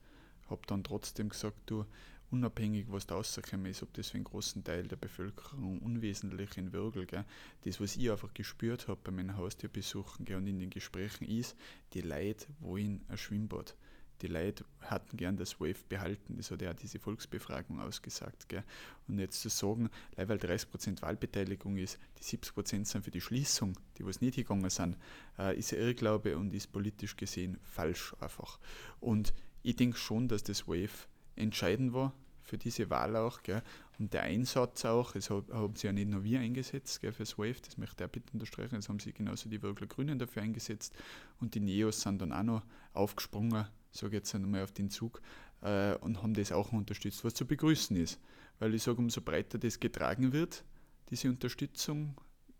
habe 0.49 0.61
dann 0.67 0.83
trotzdem 0.83 1.29
gesagt, 1.29 1.57
du, 1.67 1.85
unabhängig 2.31 2.87
was 2.89 3.07
da 3.07 3.15
rausgekommen 3.15 3.67
ist, 3.67 3.83
ob 3.83 3.93
das 3.93 4.09
für 4.09 4.15
einen 4.15 4.25
großen 4.25 4.63
Teil 4.63 4.87
der 4.87 4.97
Bevölkerung 4.97 5.79
unwesentlich 5.79 6.57
in 6.57 6.73
Würgel, 6.73 7.05
gell, 7.05 7.23
das, 7.63 7.79
was 7.79 7.95
ich 7.95 8.11
einfach 8.11 8.33
gespürt 8.33 8.87
habe 8.87 8.99
bei 9.03 9.11
meinen 9.11 9.37
Haustierbesuchen 9.37 10.25
gell, 10.25 10.37
und 10.37 10.47
in 10.47 10.59
den 10.59 10.69
Gesprächen 10.69 11.25
ist, 11.25 11.55
die 11.93 12.01
Leute 12.01 12.47
wollen 12.59 13.05
ein 13.07 13.17
Schwimmbad 13.17 13.75
die 14.21 14.27
Leute 14.27 14.65
hatten 14.81 15.17
gern 15.17 15.37
das 15.37 15.59
Wave 15.59 15.83
behalten. 15.89 16.35
Das 16.37 16.51
hat 16.51 16.61
ja 16.61 16.73
diese 16.73 16.99
Volksbefragung 16.99 17.79
ausgesagt. 17.79 18.47
Gell. 18.49 18.63
Und 19.07 19.19
jetzt 19.19 19.41
zu 19.41 19.49
sagen, 19.49 19.89
weil 20.15 20.37
30% 20.37 21.01
Wahlbeteiligung 21.01 21.77
ist, 21.77 21.99
die 22.19 22.37
70% 22.37 22.85
sind 22.85 23.03
für 23.03 23.11
die 23.11 23.21
Schließung, 23.21 23.77
die 23.97 24.05
was 24.05 24.21
nicht 24.21 24.35
gegangen 24.35 24.69
sind, 24.69 24.97
äh, 25.37 25.57
ist 25.57 25.73
Irrglaube 25.73 26.37
und 26.37 26.53
ist 26.53 26.71
politisch 26.71 27.15
gesehen 27.15 27.57
falsch 27.63 28.15
einfach. 28.19 28.59
Und 28.99 29.33
ich 29.63 29.75
denke 29.75 29.97
schon, 29.97 30.27
dass 30.27 30.43
das 30.43 30.67
Wave 30.67 31.07
entscheidend 31.35 31.93
war 31.93 32.13
für 32.45 32.57
diese 32.57 32.89
Wahl 32.89 33.15
auch. 33.15 33.43
Gell. 33.43 33.63
Und 33.97 34.13
der 34.13 34.23
Einsatz 34.23 34.85
auch, 34.85 35.13
das 35.13 35.29
haben 35.29 35.75
sie 35.75 35.87
ja 35.87 35.93
nicht 35.93 36.09
nur 36.09 36.23
wir 36.23 36.39
eingesetzt 36.39 37.01
gell, 37.01 37.13
für 37.13 37.23
das 37.23 37.37
Wave, 37.37 37.61
das 37.63 37.77
möchte 37.77 38.03
ich 38.03 38.09
auch 38.09 38.11
bitte 38.11 38.33
unterstreichen, 38.33 38.75
das 38.75 38.89
haben 38.89 38.99
sie 38.99 39.13
genauso 39.13 39.49
die 39.49 39.61
Würgler 39.61 39.87
Grünen 39.87 40.19
dafür 40.19 40.41
eingesetzt. 40.41 40.93
Und 41.39 41.55
die 41.55 41.61
Neos 41.61 42.01
sind 42.01 42.21
dann 42.21 42.33
auch 42.33 42.43
noch 42.43 42.63
aufgesprungen 42.93 43.67
sage 43.97 44.17
jetzt 44.17 44.33
einmal 44.35 44.63
auf 44.63 44.71
den 44.71 44.89
Zug, 44.89 45.21
äh, 45.61 45.95
und 45.95 46.21
haben 46.21 46.33
das 46.33 46.51
auch 46.51 46.71
unterstützt, 46.71 47.23
was 47.23 47.33
zu 47.33 47.45
begrüßen 47.45 47.95
ist. 47.97 48.19
Weil 48.59 48.73
ich 48.73 48.83
sage, 48.83 48.97
umso 48.97 49.21
breiter 49.21 49.57
das 49.57 49.79
getragen 49.79 50.31
wird, 50.31 50.63
diese 51.09 51.29
Unterstützung 51.29 52.15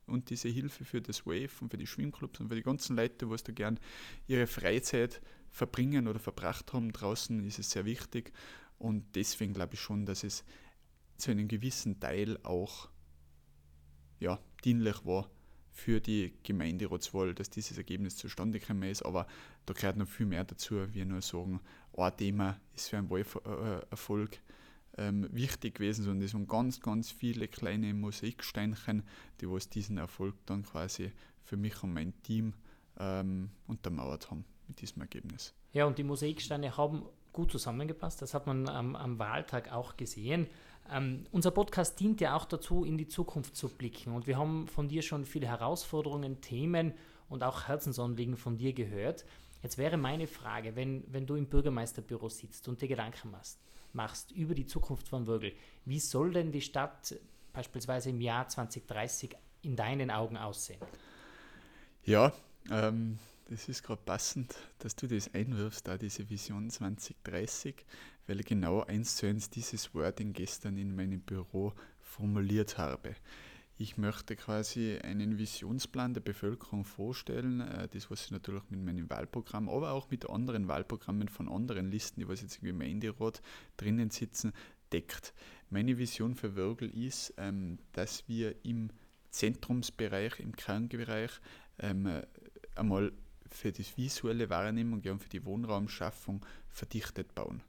und 0.08 0.30
diese 0.30 0.50
Hilfe 0.50 0.86
für 0.86 1.02
das 1.02 1.26
Wave 1.26 1.52
und 1.62 1.70
für 1.70 1.78
die 1.78 1.88
Schwimmclubs 1.88 2.40
und 2.40 2.50
für 2.50 2.56
die 2.56 2.64
ganzen 2.64 2.96
Leute, 2.96 3.26
die 3.26 3.44
da 3.44 3.52
gern 3.54 3.80
ihre 4.28 4.48
Freizeit 4.48 5.22
verbringen 5.50 6.08
oder 6.08 6.20
verbracht 6.20 6.74
haben 6.74 6.92
draußen, 6.92 7.44
ist 7.46 7.60
es 7.60 7.72
sehr 7.72 7.86
wichtig. 7.86 8.34
Und 8.78 9.16
deswegen 9.16 9.54
glaube 9.54 9.76
ich 9.76 9.80
schon, 9.80 10.06
dass 10.06 10.24
es 10.24 10.44
zu 11.18 11.32
einem 11.32 11.48
gewissen 11.48 12.00
Teil 12.00 12.38
auch 12.44 12.90
ja, 14.20 14.40
dienlich 14.64 15.06
war, 15.06 15.30
für 15.76 16.00
die 16.00 16.34
Gemeinderatswahl, 16.44 17.36
dass 17.36 17.50
dieses 17.50 17.78
Ergebnis 17.78 18.16
zustande 18.16 18.60
gekommen 18.62 18.90
ist. 18.90 19.04
Aber 19.04 19.28
da 19.66 19.74
gehört 19.74 19.98
noch 19.98 20.08
viel 20.08 20.26
mehr 20.26 20.46
dazu, 20.46 20.76
wie 20.94 21.04
nur 21.04 21.22
sagen, 21.22 21.60
ein 21.98 22.18
Thema 22.18 22.58
ist 22.74 22.90
für 22.90 22.98
einen 22.98 23.10
Wahlerfolg 23.10 24.40
ähm, 24.98 25.28
wichtig 25.34 25.76
gewesen, 25.76 26.06
sondern 26.06 26.24
es 26.24 26.32
sind 26.32 26.48
ganz, 26.48 26.80
ganz 26.80 27.12
viele 27.12 27.50
kleine 27.50 27.94
Mosaiksteinchen, 27.94 29.04
die 29.42 29.50
was 29.52 29.70
diesen 29.70 29.98
Erfolg 29.98 30.36
dann 30.46 30.64
quasi 30.64 31.12
für 31.44 31.58
mich 31.58 31.84
und 31.84 31.94
mein 31.94 32.14
Team 32.24 32.54
ähm, 32.98 33.50
untermauert 33.68 34.32
haben 34.32 34.46
mit 34.70 34.80
diesem 34.80 35.02
Ergebnis. 35.02 35.54
Ja, 35.74 35.84
und 35.86 35.98
die 35.98 36.06
Mosaiksteine 36.06 36.78
haben 36.78 37.04
gut 37.34 37.52
zusammengepasst. 37.52 38.22
Das 38.22 38.34
hat 38.34 38.48
man 38.48 38.70
am, 38.70 38.96
am 38.96 39.20
Wahltag 39.20 39.74
auch 39.74 39.98
gesehen. 39.98 40.48
Ähm, 40.92 41.26
unser 41.32 41.52
Podcast 41.52 42.00
dient 42.00 42.22
ja 42.22 42.36
auch 42.36 42.46
dazu, 42.46 42.84
in 42.84 42.98
die 42.98 43.08
Zukunft 43.08 43.56
zu 43.56 43.70
blicken. 43.70 44.14
Und 44.14 44.28
wir 44.28 44.38
haben 44.38 44.68
von 44.68 44.88
dir 44.88 45.02
schon 45.02 45.26
viele 45.26 45.48
Herausforderungen, 45.48 46.42
Themen 46.42 46.94
und 47.30 47.44
auch 47.44 47.68
Herzensanliegen 47.68 48.38
von 48.38 48.58
dir 48.58 48.74
gehört. 48.74 49.26
Jetzt 49.64 49.78
wäre 49.78 49.98
meine 49.98 50.28
Frage, 50.28 50.76
wenn, 50.76 51.04
wenn 51.08 51.26
du 51.26 51.36
im 51.36 51.48
Bürgermeisterbüro 51.48 52.30
sitzt 52.30 52.68
und 52.68 52.82
dir 52.82 52.88
Gedanken 52.88 53.32
machst, 53.32 53.60
machst 53.94 54.32
über 54.32 54.54
die 54.54 54.68
Zukunft 54.68 55.08
von 55.08 55.26
Würgel, 55.26 55.54
wie 55.86 56.00
soll 56.00 56.34
denn 56.34 56.52
die 56.52 56.62
Stadt 56.62 57.16
beispielsweise 57.52 58.12
im 58.12 58.22
Jahr 58.22 58.48
2030 58.48 59.36
in 59.64 59.76
deinen 59.76 60.12
Augen 60.12 60.38
aussehen? 60.38 60.80
Ja, 62.04 62.32
ähm, 62.70 63.18
das 63.46 63.70
ist 63.70 63.84
gerade 63.84 64.02
passend, 64.04 64.56
dass 64.80 64.96
du 64.96 65.08
das 65.08 65.34
einwirfst, 65.34 65.88
da 65.88 65.98
diese 65.98 66.30
Vision 66.30 66.70
2030, 66.70 67.86
weil 68.28 68.40
ich 68.40 68.46
genau 68.46 68.82
eins 68.84 69.18
zu 69.18 69.28
eins 69.28 69.50
dieses 69.50 69.94
Wording 69.94 70.34
gestern 70.34 70.78
in 70.78 70.96
meinem 70.96 71.22
Büro 71.22 71.74
formuliert 72.02 72.78
habe. 72.78 73.16
Ich 73.78 73.98
möchte 73.98 74.36
quasi 74.36 74.98
einen 75.04 75.38
Visionsplan 75.38 76.14
der 76.14 76.22
Bevölkerung 76.22 76.86
vorstellen, 76.86 77.60
äh, 77.60 77.88
das 77.90 78.10
was 78.10 78.26
ich 78.26 78.32
natürlich 78.32 78.64
mit 78.70 78.82
meinem 78.82 79.10
Wahlprogramm, 79.10 79.70
aber 79.70 79.92
auch 79.92 80.10
mit 80.10 80.30
anderen 80.30 80.68
Wahlprogrammen 80.68 81.28
von 81.28 81.50
anderen 81.50 81.92
Listen, 81.92 82.22
die 82.22 82.28
was 82.28 82.42
jetzt 82.42 82.56
irgendwie 82.56 82.70
im 82.70 82.82
Handyrat 82.82 83.42
drinnen 83.78 84.10
sitzen, 84.10 84.54
deckt. 84.94 85.34
Meine 85.70 85.98
Vision 85.98 86.36
für 86.36 86.56
Wörgl 86.56 86.90
ist, 86.90 87.34
ähm, 87.38 87.78
dass 87.92 88.28
wir 88.28 88.56
im 88.64 88.92
Zentrumsbereich, 89.30 90.40
im 90.40 90.56
Kernbereich 90.56 91.32
ähm, 91.80 92.22
einmal 92.76 93.12
für 93.56 93.72
die 93.72 93.86
visuelle 93.96 94.50
Wahrnehmung 94.50 95.02
und 95.02 95.20
für 95.20 95.30
die 95.30 95.46
Wohnraumschaffung 95.46 96.46
verdichtet 96.70 97.34
bauen. 97.36 97.62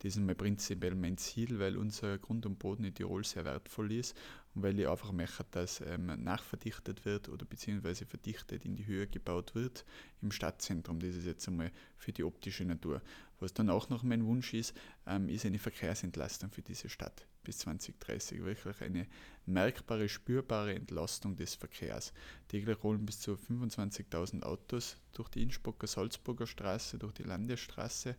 Das 0.00 0.16
ist 0.16 0.22
mal 0.22 0.34
prinzipiell 0.34 0.94
mein 0.94 1.16
Ziel, 1.16 1.58
weil 1.58 1.78
unser 1.78 2.18
Grund 2.18 2.44
und 2.44 2.58
Boden 2.58 2.84
in 2.84 2.94
Tirol 2.94 3.24
sehr 3.24 3.44
wertvoll 3.44 3.92
ist 3.92 4.14
und 4.54 4.62
weil 4.62 4.78
ich 4.78 4.86
einfach 4.86 5.12
möchte, 5.12 5.46
dass 5.50 5.80
ähm, 5.80 6.06
nachverdichtet 6.22 7.06
wird 7.06 7.28
oder 7.28 7.46
beziehungsweise 7.46 8.04
verdichtet 8.04 8.66
in 8.66 8.76
die 8.76 8.86
Höhe 8.86 9.06
gebaut 9.06 9.54
wird 9.54 9.86
im 10.20 10.30
Stadtzentrum. 10.30 11.00
Das 11.00 11.14
ist 11.14 11.26
jetzt 11.26 11.48
einmal 11.48 11.70
für 11.96 12.12
die 12.12 12.24
optische 12.24 12.64
Natur. 12.64 13.00
Was 13.40 13.54
dann 13.54 13.70
auch 13.70 13.88
noch 13.88 14.02
mein 14.02 14.26
Wunsch 14.26 14.52
ist, 14.52 14.74
ähm, 15.06 15.28
ist 15.28 15.46
eine 15.46 15.58
Verkehrsentlastung 15.58 16.50
für 16.50 16.62
diese 16.62 16.88
Stadt 16.88 17.26
bis 17.44 17.58
2030 17.58 18.44
wirklich 18.44 18.80
eine 18.80 19.06
merkbare, 19.46 20.08
spürbare 20.08 20.74
Entlastung 20.74 21.36
des 21.36 21.54
Verkehrs. 21.54 22.12
Täglich 22.48 22.82
rollen 22.82 23.04
bis 23.04 23.20
zu 23.20 23.34
25.000 23.34 24.42
Autos 24.42 24.96
durch 25.12 25.28
die 25.28 25.42
Innsbrucker 25.42 25.86
Salzburger 25.86 26.46
Straße, 26.46 26.98
durch 26.98 27.12
die 27.12 27.22
Landesstraße 27.22 28.16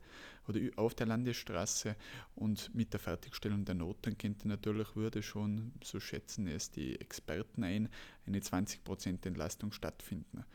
oder 0.47 0.59
auf 0.77 0.93
der 0.93 1.07
Landesstraße 1.07 1.95
und 2.35 2.73
mit 2.75 2.93
der 2.93 2.99
Fertigstellung 2.99 3.65
der 3.65 3.75
Notangente 3.75 4.47
natürlich 4.47 4.95
würde 4.95 5.23
schon, 5.23 5.73
so 5.83 5.99
schätzen 5.99 6.47
es 6.47 6.71
die 6.71 6.99
Experten 7.01 7.63
ein, 7.63 7.89
eine 8.27 8.39
20% 8.39 9.25
Entlastung 9.25 9.71
stattfinden. 9.71 10.45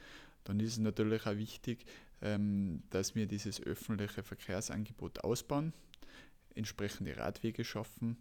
Dann 0.45 0.61
ist 0.61 0.73
es 0.73 0.79
natürlich 0.79 1.27
auch 1.27 1.37
wichtig, 1.37 1.85
ähm, 2.23 2.83
dass 2.91 3.15
wir 3.15 3.27
dieses 3.27 3.63
öffentliche 3.63 4.23
Verkehrsangebot 4.23 5.25
ausbauen, 5.25 5.73
entsprechende 6.55 7.17
Radwege 7.17 7.65
schaffen, 7.65 8.17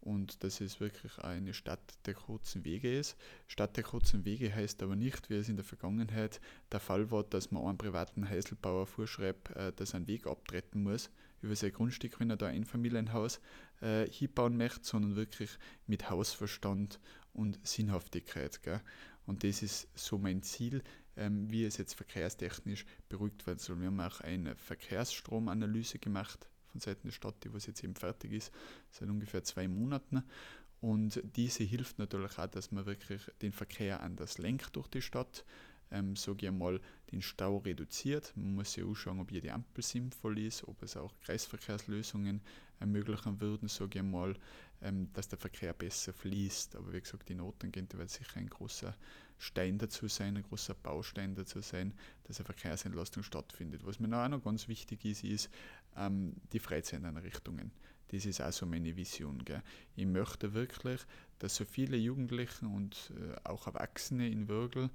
und 0.00 0.42
dass 0.42 0.60
es 0.60 0.80
wirklich 0.80 1.18
eine 1.18 1.52
Stadt 1.52 1.80
der 2.06 2.14
kurzen 2.14 2.64
Wege 2.64 2.92
ist. 2.98 3.16
Stadt 3.46 3.76
der 3.76 3.84
kurzen 3.84 4.24
Wege 4.24 4.54
heißt 4.54 4.82
aber 4.82 4.96
nicht, 4.96 5.28
wie 5.28 5.34
es 5.34 5.48
in 5.48 5.56
der 5.56 5.64
Vergangenheit 5.64 6.40
der 6.72 6.80
Fall 6.80 7.10
war, 7.10 7.24
dass 7.24 7.50
man 7.50 7.64
einem 7.64 7.78
privaten 7.78 8.28
Heiselbauer 8.28 8.86
vorschreibt, 8.86 9.50
äh, 9.50 9.72
dass 9.72 9.92
er 9.92 9.98
einen 9.98 10.08
Weg 10.08 10.26
abtreten 10.26 10.82
muss 10.82 11.10
über 11.42 11.56
sein 11.56 11.72
Grundstück, 11.72 12.20
wenn 12.20 12.30
er 12.30 12.36
da 12.36 12.46
ein 12.46 12.64
Familienhaus 12.64 13.40
äh, 13.80 14.06
hinbauen 14.06 14.56
möchte, 14.56 14.84
sondern 14.84 15.16
wirklich 15.16 15.50
mit 15.86 16.10
Hausverstand 16.10 17.00
und 17.32 17.58
Sinnhaftigkeit. 17.66 18.62
Gell? 18.62 18.80
Und 19.26 19.44
das 19.44 19.62
ist 19.62 19.88
so 19.94 20.18
mein 20.18 20.42
Ziel, 20.42 20.82
ähm, 21.16 21.50
wie 21.50 21.64
es 21.64 21.76
jetzt 21.76 21.94
verkehrstechnisch 21.94 22.84
beruhigt 23.08 23.46
werden 23.46 23.58
soll. 23.58 23.80
Wir 23.80 23.86
haben 23.86 24.00
auch 24.00 24.20
eine 24.20 24.54
Verkehrsstromanalyse 24.56 25.98
gemacht 25.98 26.48
von 26.70 26.80
Seiten 26.80 27.08
der 27.08 27.12
Stadt, 27.12 27.34
die 27.44 27.52
was 27.52 27.66
jetzt 27.66 27.82
eben 27.84 27.94
fertig 27.94 28.32
ist, 28.32 28.52
seit 28.90 29.08
ungefähr 29.08 29.42
zwei 29.44 29.68
Monaten. 29.68 30.22
Und 30.80 31.20
diese 31.36 31.62
hilft 31.64 31.98
natürlich 31.98 32.38
auch, 32.38 32.46
dass 32.46 32.72
man 32.72 32.86
wirklich 32.86 33.22
den 33.42 33.52
Verkehr 33.52 34.00
anders 34.00 34.38
lenkt 34.38 34.76
durch 34.76 34.88
die 34.88 35.02
Stadt, 35.02 35.44
ähm, 35.90 36.16
sage 36.16 36.38
ich 36.42 36.48
einmal, 36.48 36.80
den 37.12 37.22
Stau 37.22 37.58
reduziert. 37.58 38.32
Man 38.36 38.54
muss 38.54 38.72
sich 38.72 38.84
anschauen, 38.84 39.20
ob 39.20 39.30
jede 39.30 39.52
Ampel 39.52 39.82
sinnvoll 39.82 40.38
ist, 40.38 40.66
ob 40.66 40.82
es 40.82 40.96
auch 40.96 41.12
Kreisverkehrslösungen 41.20 42.40
ermöglichen 42.78 43.40
würden, 43.40 43.68
sage 43.68 43.90
ich 43.94 44.00
einmal, 44.00 44.34
ähm, 44.82 45.08
dass 45.12 45.28
der 45.28 45.38
Verkehr 45.38 45.72
besser 45.72 46.12
fließt. 46.12 46.76
Aber 46.76 46.92
wie 46.92 47.00
gesagt, 47.00 47.28
die 47.28 47.34
Notangente 47.34 47.98
wird 47.98 48.10
sicher 48.10 48.38
ein 48.38 48.48
großer 48.48 48.96
Stein 49.38 49.78
dazu 49.78 50.08
sein, 50.08 50.36
ein 50.36 50.42
großer 50.42 50.74
Baustein 50.74 51.34
dazu 51.34 51.60
sein, 51.60 51.94
dass 52.24 52.38
eine 52.38 52.46
Verkehrsentlastung 52.46 53.22
stattfindet. 53.22 53.84
Was 53.84 54.00
mir 54.00 54.14
auch 54.16 54.28
noch 54.28 54.42
ganz 54.42 54.68
wichtig 54.68 55.04
ist, 55.04 55.24
ist 55.24 55.50
ähm, 55.96 56.34
die 56.52 56.58
Freizeiteinrichtungen. 56.58 57.70
Das 58.08 58.26
ist 58.26 58.42
auch 58.42 58.52
so 58.52 58.66
meine 58.66 58.96
Vision. 58.96 59.44
Gell. 59.44 59.62
Ich 59.94 60.06
möchte 60.06 60.52
wirklich, 60.52 61.00
dass 61.38 61.54
so 61.54 61.64
viele 61.64 61.96
Jugendliche 61.96 62.66
und 62.66 63.12
äh, 63.16 63.36
auch 63.44 63.66
Erwachsene 63.66 64.28
in 64.28 64.48
Würgel 64.48 64.90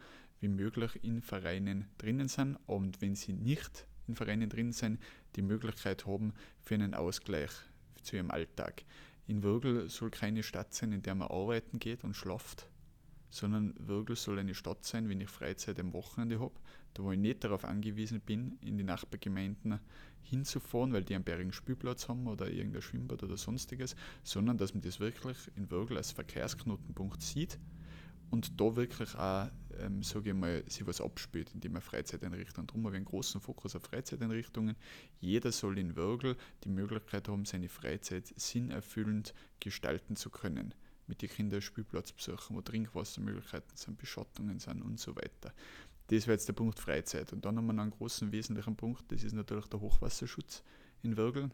wie 0.46 0.50
möglich 0.50 1.04
in 1.04 1.24
Vereinen 1.24 1.88
drinnen 1.98 2.28
sind 2.28 2.60
und 2.68 3.02
wenn 3.02 3.16
sie 3.16 3.34
nicht 3.34 3.88
in 4.08 4.16
Vereinen 4.16 4.48
drin 4.48 4.72
sind, 4.72 5.00
die 5.36 5.42
Möglichkeit 5.42 6.06
haben 6.06 6.34
für 6.62 6.76
einen 6.76 6.94
Ausgleich 6.94 7.50
zu 8.04 8.16
ihrem 8.16 8.30
Alltag. 8.30 8.84
In 9.26 9.42
Würgel 9.42 9.90
soll 9.90 10.12
keine 10.12 10.44
Stadt 10.44 10.72
sein, 10.72 10.92
in 10.92 11.02
der 11.02 11.16
man 11.16 11.30
arbeiten 11.30 11.80
geht 11.80 12.04
und 12.04 12.16
schlaft, 12.16 12.70
sondern 13.32 13.74
Würgel 13.80 14.16
soll 14.16 14.38
eine 14.38 14.54
Stadt 14.54 14.86
sein, 14.86 15.10
wenn 15.10 15.20
ich 15.20 15.30
Freizeit 15.30 15.80
am 15.80 15.94
Wochenende 15.94 16.40
habe, 16.40 16.54
da 16.94 17.02
wo 17.02 17.12
ich 17.12 17.18
nicht 17.18 17.44
darauf 17.44 17.66
angewiesen 17.66 18.22
bin, 18.22 18.60
in 18.62 18.78
die 18.78 18.84
Nachbargemeinden 18.84 19.80
hinzufahren, 20.22 20.94
weil 20.94 21.04
die 21.04 21.16
einen 21.16 21.24
bärigen 21.24 21.54
Spielplatz 21.54 22.08
haben 22.08 22.28
oder 22.28 22.52
irgendein 22.52 22.84
Schwimmbad 22.84 23.24
oder 23.24 23.38
sonstiges, 23.38 23.96
sondern 24.24 24.60
dass 24.60 24.76
man 24.76 24.84
das 24.84 25.00
wirklich 25.00 25.38
in 25.56 25.72
Würgel 25.72 25.98
als 25.98 26.12
Verkehrsknotenpunkt 26.12 27.24
sieht 27.24 27.58
und 28.30 28.60
da 28.60 28.76
wirklich 28.76 29.16
auch, 29.16 29.50
ähm, 29.80 30.04
sage 30.04 30.30
ich 30.30 30.36
mal, 30.36 30.64
sich 30.68 30.86
was 30.86 31.02
abspielt, 31.02 31.52
indem 31.54 31.74
man 31.74 31.82
Freizeiteinrichtungen. 31.82 32.68
Darum 32.68 32.86
haben 32.86 32.94
wir 32.94 32.98
einen 32.98 33.06
großen 33.06 33.42
Fokus 33.42 33.76
auf 33.76 33.84
Freizeiteinrichtungen. 33.84 34.76
Jeder 35.20 35.52
soll 35.52 35.78
in 35.78 35.96
Würgel 35.96 36.36
die 36.64 36.70
Möglichkeit 36.70 37.28
haben, 37.28 37.46
seine 37.46 37.70
Freizeit 37.70 38.34
sinnerfüllend 38.36 39.34
gestalten 39.60 40.16
zu 40.16 40.30
können. 40.30 40.74
Mit 41.08 41.22
den 41.22 41.30
Kindern 41.30 41.62
Spielplatz 41.62 42.12
besuchen, 42.12 42.56
wo 42.56 42.62
Trinkwassermöglichkeiten 42.62 43.78
sind, 43.78 43.98
Beschattungen 43.98 44.60
sind 44.60 44.82
und 44.82 45.00
so 45.00 45.16
weiter. 45.16 45.54
Das 46.08 46.28
wäre 46.28 46.34
jetzt 46.34 46.48
der 46.48 46.54
Punkt 46.54 46.80
Freizeit. 46.80 47.32
Und 47.34 47.46
dann 47.46 47.58
haben 47.58 47.68
wir 47.68 47.74
noch 47.74 47.84
einen 47.84 47.92
großen 47.92 48.32
wesentlichen 48.32 48.76
Punkt, 48.76 49.12
das 49.12 49.24
ist 49.24 49.34
natürlich 49.34 49.68
der 49.68 49.82
Hochwasserschutz 49.82 50.64
in 51.04 51.18
Würgel. 51.18 51.50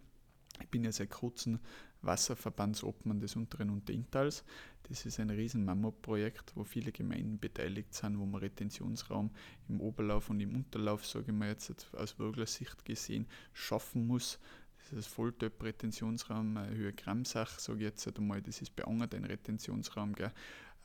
Ich 0.61 0.69
bin 0.69 0.83
ja 0.83 0.91
seit 0.91 1.09
kurzem 1.09 1.59
Wasserverbandsobmann 2.01 3.19
des 3.19 3.35
Unteren 3.35 3.69
und 3.69 3.89
Intals. 3.89 4.43
Das 4.83 5.05
ist 5.05 5.19
ein 5.19 5.29
riesen 5.29 5.65
Mammutprojekt, 5.65 6.55
wo 6.55 6.63
viele 6.63 6.91
Gemeinden 6.91 7.39
beteiligt 7.39 7.93
sind, 7.93 8.19
wo 8.19 8.25
man 8.25 8.41
Retentionsraum 8.41 9.31
im 9.69 9.79
Oberlauf 9.79 10.29
und 10.29 10.39
im 10.39 10.55
Unterlauf, 10.55 11.05
sage 11.05 11.25
ich 11.27 11.33
mal 11.33 11.49
jetzt 11.49 11.93
aus 11.95 12.19
Würgler 12.19 12.47
Sicht 12.47 12.83
gesehen, 12.85 13.27
schaffen 13.53 14.07
muss. 14.07 14.39
Das 14.77 14.99
ist 14.99 15.07
Volltöp-Retentionsraum, 15.07 16.57
Höhe 16.69 16.91
Gramsach, 16.93 17.59
sage 17.59 17.79
ich 17.79 17.83
jetzt 17.85 18.17
einmal, 18.17 18.41
das 18.41 18.61
ist 18.61 18.75
beangert, 18.75 19.13
ein 19.13 19.25
Retentionsraum, 19.25 20.13
gell, 20.13 20.31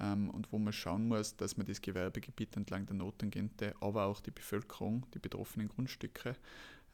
ähm, 0.01 0.31
und 0.31 0.53
wo 0.53 0.59
man 0.59 0.73
schauen 0.73 1.09
muss, 1.09 1.37
dass 1.37 1.57
man 1.57 1.67
das 1.67 1.81
Gewerbegebiet 1.81 2.57
entlang 2.57 2.87
der 2.87 2.97
Notangente, 2.97 3.75
aber 3.81 4.05
auch 4.05 4.21
die 4.21 4.31
Bevölkerung, 4.31 5.07
die 5.15 5.19
betroffenen 5.19 5.69
Grundstücke, 5.69 6.37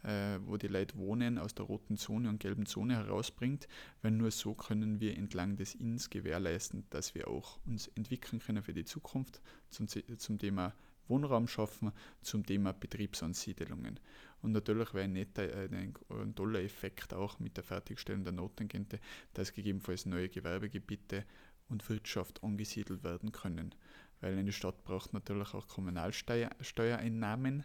äh, 0.02 0.38
wo 0.44 0.56
die 0.56 0.68
Leute 0.68 0.96
wohnen, 0.96 1.38
aus 1.38 1.54
der 1.54 1.66
roten 1.66 1.96
Zone 1.96 2.28
und 2.28 2.40
gelben 2.40 2.66
Zone 2.66 2.96
herausbringt, 2.96 3.68
weil 4.02 4.12
nur 4.12 4.30
so 4.30 4.54
können 4.54 5.00
wir 5.00 5.16
entlang 5.16 5.56
des 5.56 5.74
Inns 5.74 6.10
gewährleisten, 6.10 6.84
dass 6.90 7.14
wir 7.14 7.28
auch 7.28 7.58
uns 7.66 7.88
entwickeln 7.88 8.40
können 8.40 8.62
für 8.62 8.74
die 8.74 8.84
Zukunft 8.84 9.40
zum, 9.70 9.88
zum 9.88 10.38
Thema 10.38 10.74
Wohnraum 11.08 11.48
schaffen, 11.48 11.92
zum 12.22 12.46
Thema 12.46 12.72
Betriebsansiedelungen. 12.72 14.00
Und 14.40 14.52
natürlich 14.52 14.94
wäre 14.94 15.04
ein, 15.04 15.12
netter, 15.12 15.42
ein, 15.42 15.94
ein 16.08 16.34
toller 16.34 16.60
Effekt 16.62 17.12
auch 17.14 17.38
mit 17.38 17.56
der 17.56 17.64
Fertigstellung 17.64 18.24
der 18.24 18.32
Notangente, 18.32 18.98
dass 19.34 19.52
gegebenenfalls 19.52 20.06
neue 20.06 20.28
Gewerbegebiete 20.28 21.24
und 21.68 21.88
Wirtschaft 21.88 22.42
angesiedelt 22.42 23.04
werden 23.04 23.30
können. 23.32 23.74
Weil 24.20 24.36
eine 24.38 24.52
Stadt 24.52 24.84
braucht 24.84 25.12
natürlich 25.12 25.52
auch 25.54 25.66
Kommunalsteuereinnahmen 25.68 27.64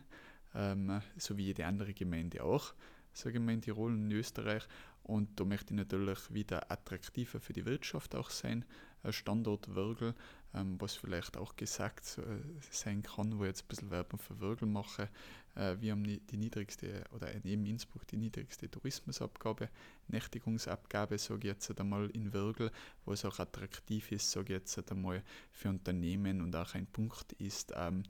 ähm, 0.58 1.02
so 1.18 1.38
wie 1.38 1.46
jede 1.46 1.66
andere 1.66 1.94
Gemeinde 1.94 2.44
auch, 2.44 2.74
sage 3.14 3.38
ich 3.38 3.44
mal 3.44 3.54
in 3.54 3.62
Tirol 3.62 3.94
und 3.94 4.12
in 4.12 4.18
Österreich. 4.18 4.64
Und 5.04 5.40
da 5.40 5.46
möchte 5.46 5.74
ich 5.74 5.78
natürlich 5.78 6.34
wieder 6.34 6.70
attraktiver 6.70 7.40
für 7.40 7.54
die 7.54 7.66
Wirtschaft 7.66 8.14
auch 8.14 8.30
sein, 8.30 8.66
ein 9.04 9.14
Standort 9.14 9.74
Würgel, 9.74 10.14
ähm, 10.54 10.76
was 10.80 10.96
vielleicht 10.96 11.38
auch 11.38 11.56
gesagt 11.56 12.18
äh, 12.18 12.60
sein 12.72 13.04
kann, 13.04 13.38
wo 13.38 13.44
ich 13.44 13.50
jetzt 13.50 13.64
ein 13.64 13.68
bisschen 13.68 13.92
Werbung 13.92 14.20
für 14.20 14.40
Würgel 14.40 14.68
mache. 14.68 15.10
Äh, 15.56 15.78
wir 15.80 15.94
haben 15.94 16.04
die 16.04 16.38
niedrigste, 16.38 17.06
oder 17.14 17.30
neben 17.44 17.66
Innsbruck 17.66 18.06
die 18.08 18.18
niedrigste 18.18 18.70
Tourismusabgabe, 18.70 19.70
Nächtigungsabgabe, 20.10 21.18
sage 21.18 21.48
ich 21.48 21.54
jetzt 21.54 21.80
einmal 21.80 22.10
in 22.10 22.34
Würgel, 22.34 22.72
was 23.06 23.24
auch 23.24 23.40
attraktiv 23.40 24.12
ist, 24.12 24.30
sage 24.30 24.56
ich 24.56 24.60
jetzt 24.60 24.92
einmal 24.92 25.24
für 25.52 25.70
Unternehmen 25.70 26.42
und 26.42 26.56
auch 26.56 26.74
ein 26.74 26.88
Punkt 26.88 27.32
ist, 27.34 27.72
ähm, 27.76 28.04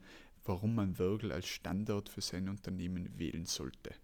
warum 0.48 0.74
man 0.74 0.98
Wörgl 0.98 1.30
als 1.30 1.46
Standort 1.46 2.08
für 2.08 2.20
sein 2.20 2.48
Unternehmen 2.48 3.18
wählen 3.18 3.44
sollte. 3.44 3.94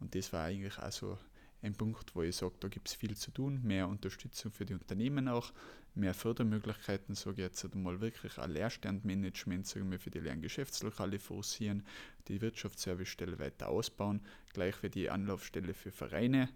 Und 0.00 0.14
das 0.14 0.32
war 0.32 0.44
eigentlich 0.44 0.78
auch 0.78 0.92
so 0.92 1.18
ein 1.62 1.74
Punkt, 1.74 2.14
wo 2.14 2.22
ich 2.22 2.36
sage, 2.36 2.54
da 2.60 2.68
gibt 2.68 2.88
es 2.88 2.94
viel 2.94 3.16
zu 3.16 3.30
tun, 3.30 3.62
mehr 3.62 3.88
Unterstützung 3.88 4.52
für 4.52 4.66
die 4.66 4.74
Unternehmen 4.74 5.28
auch, 5.28 5.52
mehr 5.94 6.12
Fördermöglichkeiten, 6.12 7.14
sage 7.14 7.36
ich 7.42 7.48
jetzt 7.48 7.64
einmal 7.72 8.00
wirklich 8.00 8.38
ein 8.38 8.50
Leerstandmanagement, 8.50 9.66
sagen 9.66 9.90
wir, 9.90 9.98
für 9.98 10.10
die 10.10 10.20
leeren 10.20 10.42
Geschäftslokale 10.42 11.18
forcieren, 11.18 11.86
die 12.28 12.40
Wirtschaftsservicestelle 12.40 13.38
weiter 13.38 13.68
ausbauen, 13.68 14.20
gleich 14.52 14.82
wie 14.82 14.90
die 14.90 15.08
Anlaufstelle 15.08 15.72
für 15.72 15.90
Vereine, 15.90 16.50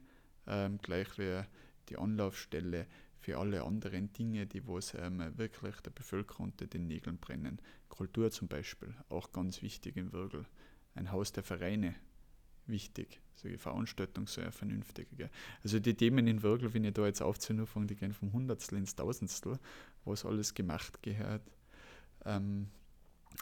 ähm, 0.47 0.79
gleich 0.79 1.17
wie 1.19 1.43
die 1.89 1.97
Anlaufstelle 1.97 2.87
für 3.19 3.39
alle 3.39 3.63
anderen 3.63 4.13
Dinge, 4.13 4.47
die 4.47 4.67
was 4.67 4.95
ähm, 4.95 5.23
wirklich 5.37 5.77
der 5.81 5.91
Bevölkerung 5.91 6.47
unter 6.47 6.67
den 6.67 6.87
Nägeln 6.87 7.19
brennen. 7.19 7.61
Kultur 7.89 8.31
zum 8.31 8.49
Beispiel, 8.49 8.95
auch 9.09 9.33
ganz 9.33 9.63
wichtig 9.63 9.97
im 9.97 10.13
Würgel. 10.13 10.47
Ein 10.95 11.11
Haus 11.11 11.33
der 11.33 11.43
Vereine, 11.43 11.95
wichtig. 12.67 13.21
So 13.35 13.49
die 13.49 13.59
Veranstaltung 13.59 14.27
so 14.27 14.41
eine 14.41 14.53
vernünftige. 14.53 15.15
Gell? 15.17 15.31
Also 15.63 15.79
die 15.79 15.95
Themen 15.95 16.27
in 16.27 16.43
Würgel, 16.43 16.73
wenn 16.75 16.85
ich 16.85 16.95
da 16.95 17.07
jetzt 17.07 17.23
aufzählen 17.23 17.61
anfange, 17.61 17.87
die 17.87 17.97
gehen 17.97 18.13
vom 18.13 18.33
Hundertstel 18.33 18.79
ins 18.79 18.95
Tausendstel, 18.95 19.59
was 20.05 20.25
alles 20.25 20.55
gemacht 20.55 21.03
gehört. 21.03 21.43
Ähm, 22.25 22.69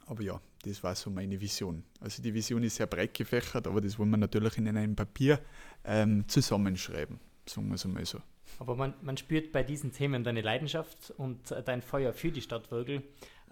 aber 0.06 0.22
ja, 0.22 0.40
das 0.62 0.82
war 0.82 0.94
so 0.94 1.10
meine 1.10 1.40
Vision. 1.40 1.82
Also 2.00 2.22
die 2.22 2.34
Vision 2.34 2.62
ist 2.62 2.76
sehr 2.76 2.86
breit 2.86 3.14
gefächert, 3.14 3.66
aber 3.66 3.80
das 3.80 3.98
wollen 3.98 4.10
wir 4.10 4.16
natürlich 4.18 4.58
in 4.58 4.68
einem 4.68 4.94
Papier 4.94 5.40
ähm, 5.84 6.28
zusammenschreiben, 6.28 7.18
sagen 7.46 7.68
wir 7.68 7.74
es 7.76 7.84
einmal 7.84 8.04
so. 8.04 8.20
Aber 8.58 8.76
man, 8.76 8.94
man 9.02 9.16
spürt 9.16 9.52
bei 9.52 9.62
diesen 9.62 9.92
Themen 9.92 10.24
deine 10.24 10.40
Leidenschaft 10.40 11.12
und 11.16 11.50
äh, 11.50 11.62
dein 11.62 11.82
Feuer 11.82 12.12
für 12.12 12.30
die 12.30 12.40
Stadt 12.40 12.70
Würgel. 12.70 13.02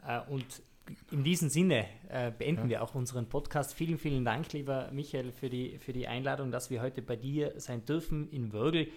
Äh, 0.07 0.21
und 0.31 0.63
in 1.11 1.25
diesem 1.25 1.49
Sinne 1.49 1.87
äh, 2.09 2.31
beenden 2.31 2.65
ja. 2.65 2.69
wir 2.69 2.83
auch 2.83 2.95
unseren 2.95 3.29
Podcast. 3.29 3.75
Vielen, 3.75 3.99
vielen 3.99 4.25
Dank, 4.25 4.53
lieber 4.53 4.91
Michael, 4.93 5.33
für 5.33 5.49
die, 5.49 5.79
für 5.79 5.93
die 5.93 6.07
Einladung, 6.07 6.51
dass 6.51 6.71
wir 6.71 6.83
heute 6.83 7.03
bei 7.03 7.17
dir 7.17 7.55
sein 7.59 7.85
dürfen 7.85 8.29
in 8.31 8.53
Würgel. 8.53 8.89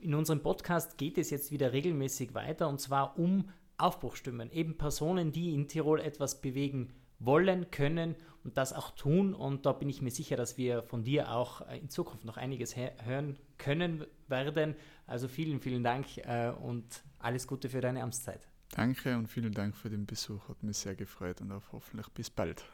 In 0.00 0.14
unserem 0.14 0.42
Podcast 0.42 0.98
geht 0.98 1.18
es 1.18 1.30
jetzt 1.30 1.52
wieder 1.52 1.72
regelmäßig 1.72 2.34
weiter 2.34 2.68
und 2.68 2.80
zwar 2.80 3.18
um 3.18 3.50
Aufbruchstimmen, 3.76 4.50
eben 4.52 4.76
Personen, 4.76 5.32
die 5.32 5.54
in 5.54 5.68
Tirol 5.68 6.00
etwas 6.00 6.40
bewegen 6.40 6.92
wollen, 7.20 7.70
können 7.70 8.16
und 8.42 8.56
das 8.56 8.72
auch 8.72 8.90
tun. 8.90 9.34
Und 9.34 9.66
da 9.66 9.72
bin 9.72 9.88
ich 9.88 10.02
mir 10.02 10.10
sicher, 10.10 10.36
dass 10.36 10.58
wir 10.58 10.82
von 10.82 11.04
dir 11.04 11.30
auch 11.30 11.60
äh, 11.68 11.78
in 11.78 11.88
Zukunft 11.88 12.24
noch 12.24 12.36
einiges 12.36 12.74
hören 12.76 13.38
können 13.58 14.04
werden. 14.28 14.74
Also 15.06 15.28
vielen, 15.28 15.60
vielen 15.60 15.84
Dank 15.84 16.18
äh, 16.18 16.50
und 16.50 17.02
alles 17.18 17.46
Gute 17.46 17.68
für 17.68 17.80
deine 17.80 18.02
Amtszeit. 18.02 18.48
Danke 18.70 19.16
und 19.16 19.28
vielen 19.28 19.52
Dank 19.52 19.76
für 19.76 19.90
den 19.90 20.06
Besuch. 20.06 20.48
Hat 20.48 20.62
mich 20.62 20.78
sehr 20.78 20.94
gefreut 20.94 21.40
und 21.40 21.52
auf 21.52 21.72
hoffentlich 21.72 22.08
bis 22.08 22.30
bald. 22.30 22.64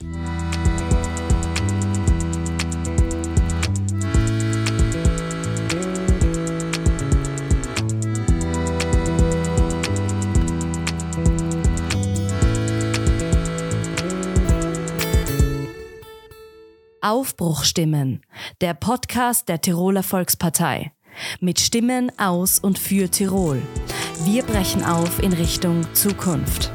Aufbruchstimmen, 17.06 18.20
der 18.60 18.74
Podcast 18.74 19.48
der 19.48 19.60
Tiroler 19.60 20.02
Volkspartei. 20.02 20.90
Mit 21.38 21.60
Stimmen 21.60 22.10
aus 22.18 22.58
und 22.58 22.80
für 22.80 23.08
Tirol. 23.08 23.62
Wir 24.24 24.42
brechen 24.42 24.84
auf 24.84 25.22
in 25.22 25.32
Richtung 25.32 25.86
Zukunft. 25.94 26.72